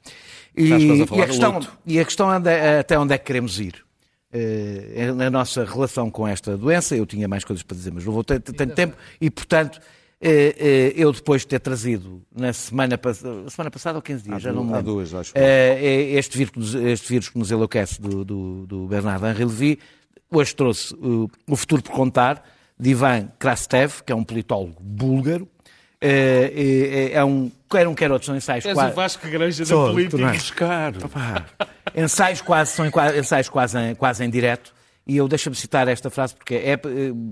[0.56, 3.84] E, a e a questão, e a questão anda- até onde é que queremos ir.
[4.32, 8.12] Eh, na nossa relação com esta doença, eu tinha mais coisas para dizer, mas não
[8.12, 9.84] vou ter tanto tempo, e portanto, eh, eh,
[10.96, 12.98] eu depois de ter trazido na semana,
[13.48, 15.32] semana passada ou 15 dias, já não me há lembro, duas, acho.
[15.34, 19.44] eh, este, vírus, que nos- este vírus que nos enlouquece do, do, do Bernardo Henri
[19.44, 19.78] Levy,
[20.30, 22.46] hoje trouxe uh, o futuro por contar,
[22.78, 25.48] de Ivan Krastev, que é um politólogo búlgaro,
[26.02, 28.92] É, é, é um, quer um quer outro, são ensaios És quase...
[28.92, 30.30] o Vasco Granja da política.
[30.32, 30.50] és?
[30.50, 30.98] Caro.
[31.94, 32.86] ensaios quase, são
[33.18, 34.72] ensaios quase em, quase em direto.
[35.06, 36.78] E eu deixo-me citar esta frase porque é eh,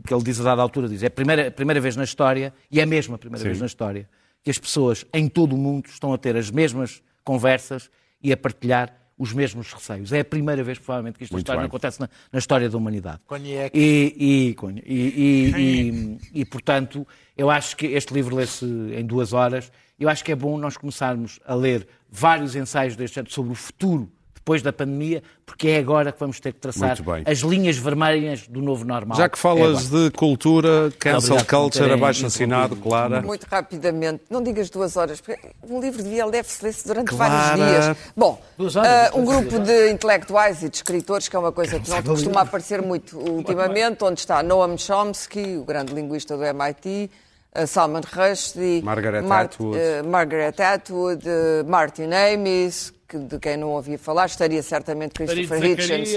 [0.06, 2.52] que ele diz a dada altura, diz, é a primeira, a primeira vez na história,
[2.70, 4.08] e é mesmo a primeira vez na história,
[4.42, 7.90] que as pessoas em todo o mundo estão a ter as mesmas conversas
[8.22, 10.12] e a partilhar os mesmos receios.
[10.12, 13.20] É a primeira vez, provavelmente, que esta Muito história acontece na, na história da humanidade.
[13.26, 13.76] Conhaque.
[13.76, 14.56] E, e,
[14.86, 17.06] e, e, e, e, portanto,
[17.36, 19.72] eu acho que este livro lê-se em duas horas.
[19.98, 23.56] Eu acho que é bom nós começarmos a ler vários ensaios deste género sobre o
[23.56, 24.10] futuro
[24.49, 26.96] depois da pandemia, porque é agora que vamos ter que traçar
[27.26, 29.18] as linhas vermelhas do novo normal.
[29.18, 30.05] Já que É falas agora.
[30.05, 32.74] de cultura, cancel Obrigado culture, abaixo assinado.
[32.76, 33.20] Clara.
[33.20, 35.38] Muito rapidamente, não digas duas horas, porque
[35.68, 37.57] um livro devia deve-se ler-se durante Clara.
[37.59, 37.96] vários dias.
[38.16, 41.90] Bom, horas, depois um grupo de intelectuais e de escritores, que é uma coisa que
[41.90, 47.11] não costuma aparecer muito ultimamente, onde está Noam Chomsky, o grande linguista do MIT,
[47.55, 49.78] ah, Salman Rushdie, Margaret Mar- Atwood.
[49.78, 55.61] eh, Margaret Atwood, eh, Martin Amis, que, de quem não ouvia falar, estaria certamente Christopher
[55.64, 56.09] Hitchens,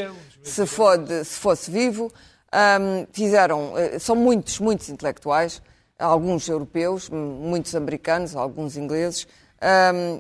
[0.44, 2.12] se, fode- se fosse vivo.
[2.52, 5.62] Ahm, fizeram, eh, são muitos, muitos intelectuais,
[5.98, 9.26] alguns europeus, muitos americanos, alguns ingleses.
[9.62, 10.20] Ahm,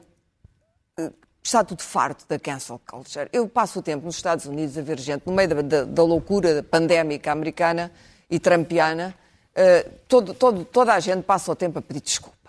[0.98, 1.12] eh,
[1.44, 3.28] está tudo farto da cancel culture.
[3.34, 6.04] Eu passo o tempo nos Estados Unidos a ver gente, no meio da, da- da
[6.04, 7.92] loucura pandémica americana
[8.30, 9.14] e trampiana,
[9.54, 12.41] eh, todo- todo- toda a gente passa o tempo a pedir desculpa.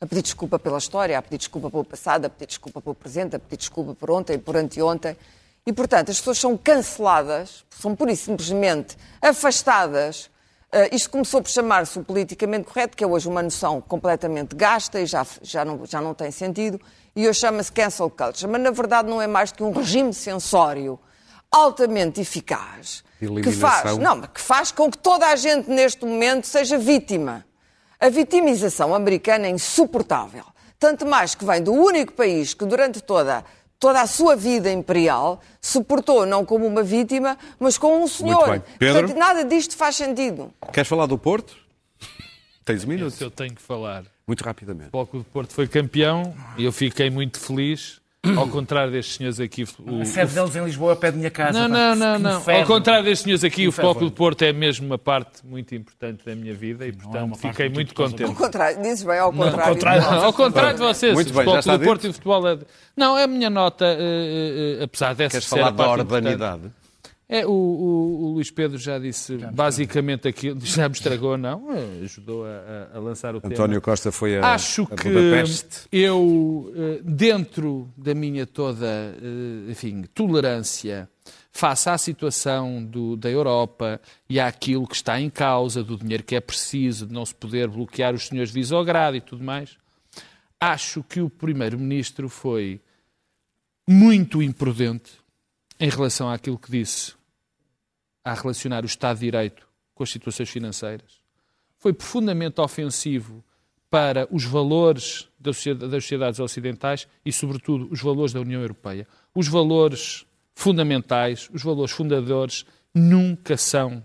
[0.00, 3.36] A pedir desculpa pela história, a pedir desculpa pelo passado, a pedir desculpa pelo presente,
[3.36, 5.16] a pedir desculpa por ontem, por anteontem.
[5.66, 10.30] E, portanto, as pessoas são canceladas, são pura e simplesmente afastadas.
[10.72, 15.00] Uh, isto começou por chamar-se o politicamente correto, que é hoje uma noção completamente gasta
[15.00, 16.80] e já, já, não, já não tem sentido,
[17.14, 18.46] e hoje chama-se cancel culture.
[18.46, 21.00] Mas, na verdade, não é mais do que um regime censório
[21.50, 26.46] altamente eficaz que faz, não, mas que faz com que toda a gente neste momento
[26.46, 27.44] seja vítima.
[27.98, 30.44] A vitimização americana é insuportável.
[30.78, 33.44] Tanto mais que vem do único país que durante toda,
[33.78, 38.50] toda a sua vida imperial se portou não como uma vítima, mas como um senhor.
[38.50, 38.62] bem.
[38.78, 39.00] Pedro?
[39.00, 40.52] Portanto, nada disto faz sentido.
[40.72, 41.56] Queres falar do Porto?
[42.64, 43.14] Tens um minuto.
[43.14, 44.04] Isso eu tenho que falar.
[44.26, 44.88] Muito rapidamente.
[44.88, 48.00] O Bloco Porto foi campeão e eu fiquei muito feliz.
[48.36, 51.30] Ao contrário destes senhores aqui, o, A sede deles em Lisboa é pé da minha
[51.30, 51.68] casa.
[51.68, 51.94] Não, pá.
[51.94, 52.56] não, não, Que não.
[52.56, 53.72] Ao contrário destes senhores aqui, o inferno.
[53.72, 57.16] Futebol Clube de Porto é mesmo uma parte muito importante da minha vida e, portanto,
[57.16, 58.22] é uma parte fiquei muito importante.
[58.22, 58.42] Ao contente.
[58.42, 59.74] contrário, dizes bem, ao contrário.
[59.74, 60.02] contrário.
[60.02, 62.48] Não, ao contrário de vocês, Muito o bem, Futebol Clube do Porto e o futebol
[62.48, 62.58] é...
[62.96, 66.72] Não, é a minha nota, eh, eh, apesar dessa Queres falar da parte importante.
[67.28, 72.04] É, o, o- o Luís Pedro já disse basicamente aquilo, já me estragou, não, eh,
[72.04, 72.48] ajudou a,
[72.94, 73.52] a- a lançar o tema.
[73.52, 75.88] António Costa foi a, Acho a que Budapeste.
[75.90, 81.08] eu, eh, dentro da minha toda, eh, enfim, tolerância
[81.50, 84.00] face à situação do- da Europa
[84.30, 87.66] e àquilo que está em causa, do dinheiro que é preciso, de não se poder
[87.66, 89.76] bloquear os senhores de Visogrado e tudo mais,
[90.60, 92.80] acho que o Primeiro-Ministro foi
[93.88, 95.12] muito imprudente
[95.78, 97.14] em relação àquilo que disse
[98.24, 101.20] a relacionar o Estado de Direito com as situações financeiras.
[101.78, 103.44] Foi profundamente ofensivo
[103.88, 109.06] para os valores da sociedade- das sociedades ocidentais e, sobretudo, os valores da União Europeia.
[109.34, 112.64] Os valores fundamentais, os valores fundadores,
[112.94, 114.02] nunca são.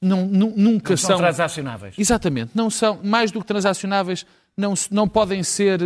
[0.00, 1.94] Não, nu- nunca Não são transacionáveis.
[1.98, 2.52] Exatamente.
[2.54, 4.24] Não são, mais do que transacionáveis,
[4.56, 5.80] não, não podem ser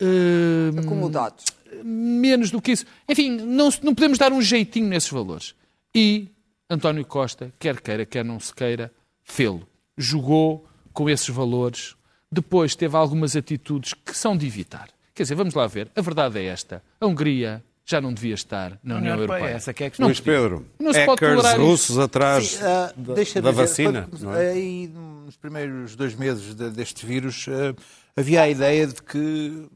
[0.00, 1.44] eh, Acomodados.
[1.84, 2.84] Menos do que isso.
[3.08, 5.54] Enfim, não, não podemos dar um jeitinho nesses valores.
[5.94, 6.28] E
[6.70, 8.90] António Costa, quer queira, quer não se queira,
[9.22, 9.66] fê-lo.
[9.96, 11.94] Jogou com esses valores.
[12.30, 14.88] Depois teve algumas atitudes que são de evitar.
[15.14, 15.90] Quer dizer, vamos lá ver.
[15.94, 16.82] A verdade é esta.
[16.98, 19.50] A Hungria já não devia estar na União Europeia.
[19.50, 20.04] Essa que é a questão.
[20.04, 24.08] Não Luís Pedro, Não se pode tolerar russos atrás Ah, da, deixa da dizer, vacina.
[24.08, 24.50] quando- é?
[24.52, 27.74] Aí, nos primeiros dois meses de- deste vírus, ah,
[28.16, 29.66] havia a ideia de que,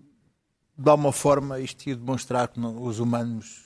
[0.79, 3.63] de alguma forma, isto ia demonstrar que não- os humanos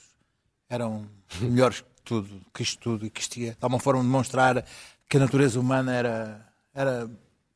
[0.69, 1.05] eram
[1.41, 4.65] melhores que tudo, que isto tudo, e que isto ia, de alguma forma, demonstrar
[5.09, 7.09] que a natureza humana era, era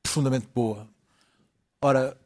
[0.04, 0.88] profundamente boa.
[1.82, 2.18] Ora,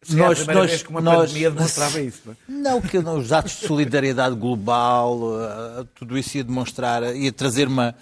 [0.00, 2.22] Seria a primeira vez que uma pandemia demonstrava isso.
[2.24, 2.36] não é?
[2.62, 7.94] não, que os atos de solidariedade global, eh, tudo isso ia demonstrar, ia trazer uma,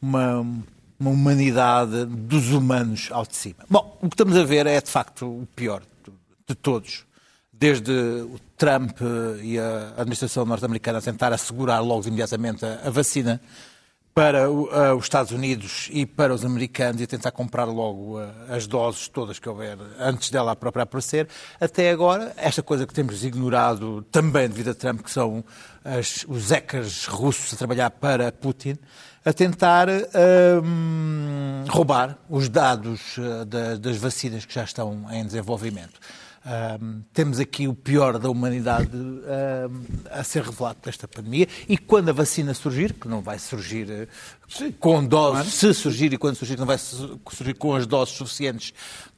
[0.00, 0.40] uma,
[0.98, 3.64] uma humanidade dos humanos ao de cima.
[3.68, 5.82] Bom, o que estamos a ver é de facto o pior
[6.48, 7.04] de todos.
[7.52, 12.90] Desde o Trump eh, e a administração norte-americana a tentar assegurar logo imediatamente a, a
[12.90, 13.40] vacina
[14.14, 18.18] para o- ah, os Estados Unidos e para os americanos e a tentar comprar logo
[18.18, 21.28] ah, as doses todas que houver antes dela própria aparecer.
[21.60, 25.44] Até agora, esta coisa que temos ignorado também devido a Trump, que são
[25.84, 28.76] as- os hackers russos a trabalhar para Putin,
[29.24, 29.88] a tentar
[30.64, 36.00] hum, roubar os dados da- das vacinas que já estão em desenvolvimento.
[36.44, 39.22] Hum, temos aqui o pior da humanidade hum,
[40.10, 43.88] a ser revelado por esta pandemia e quando a vacina surgir, que não vai surgir
[43.88, 44.08] eh,
[44.80, 48.74] com doses, se surgir e quando surgir, não vai su- surgir com as doses suficientes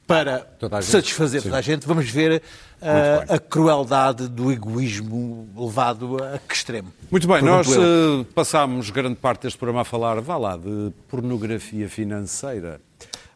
[0.07, 1.49] para Toda satisfazer Sim.
[1.49, 2.43] toda a gente, vamos ver
[2.83, 6.93] ah, a crueldade do egoísmo levado a que extremo.
[7.11, 8.21] Muito bem, Pergunto nós eu.
[8.21, 12.83] eh, passámos grande parte deste programa a falar, vá lá, de pornografia financeira.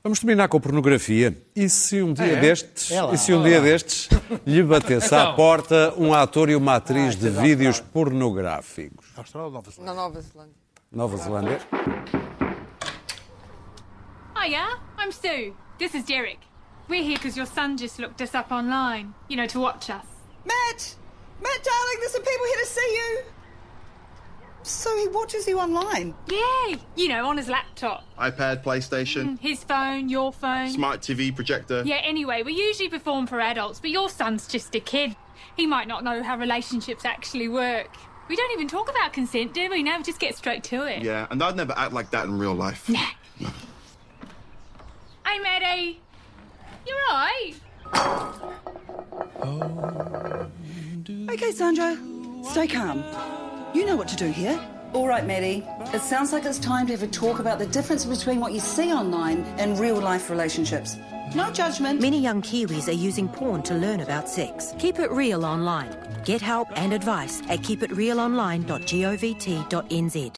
[0.08, 1.36] Vamos terminar com pornografia.
[1.54, 3.12] E se um dia destes, É lá.
[3.12, 4.08] e se um dia destes
[4.46, 5.36] lhe batesse à Então.
[5.36, 9.04] porta um ator e uma atriz de vídeos pornográficos?
[9.18, 9.84] Austrália ou Nova Zelândia?
[9.84, 10.54] Na Nova Zelândia.
[10.90, 11.60] Nova Zelândia.
[14.34, 15.52] Hiya, I'm Sue.
[15.78, 16.38] This is Derek.
[16.88, 20.06] We're here because your son just looked us up online, you know, to watch us.
[20.46, 20.96] Matt!
[21.42, 23.24] Matt, darling, there's some people here to see you.
[24.68, 26.14] So he watches you online.
[26.28, 28.04] Yeah, you know, on his laptop.
[28.18, 30.68] iPad, PlayStation, mm, His phone, your phone.
[30.70, 31.82] smart TV projector.
[31.86, 35.16] Yeah, anyway, we usually perform for adults, but your son's just a kid.
[35.56, 37.88] He might not know how relationships actually work.
[38.28, 39.82] We don't even talk about consent, do we?
[39.82, 41.02] No, we just get straight to it.
[41.02, 42.90] Yeah, and I'd never act like that in real life.
[45.26, 46.00] Hey, Maddie.
[46.86, 47.52] You're right.
[49.42, 50.50] Oh,
[51.30, 51.98] okay, Sandro,
[52.42, 53.04] stay calm.
[53.74, 54.58] You know what to do here.
[54.94, 55.62] All right, Maddie.
[55.92, 58.60] It sounds like it's time to have a talk about the difference between what you
[58.60, 60.96] see online and real life relationships.
[61.34, 62.00] No judgment.
[62.00, 64.72] Many young Kiwis are using porn to learn about sex.
[64.78, 65.90] Keep it real online.
[66.24, 70.30] Get help and advice at keepitrealonline.govt.nz.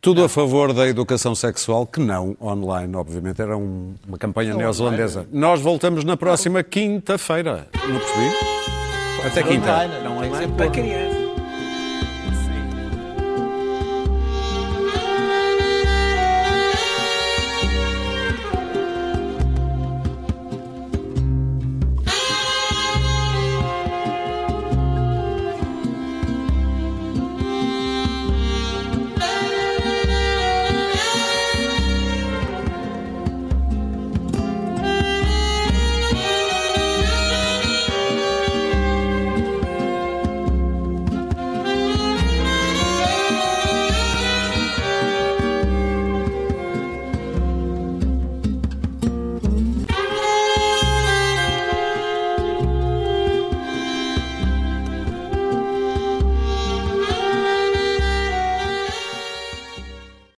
[0.00, 3.40] Tudo a favor da educação sexual, que não online, obviamente.
[3.42, 5.26] Era um- uma campanha neozelandesa.
[5.30, 7.68] Nós voltamos na próxima quinta-feira.
[7.86, 8.30] Não percebi?
[9.26, 9.86] Até quinta.
[10.02, 11.09] Não é para criança.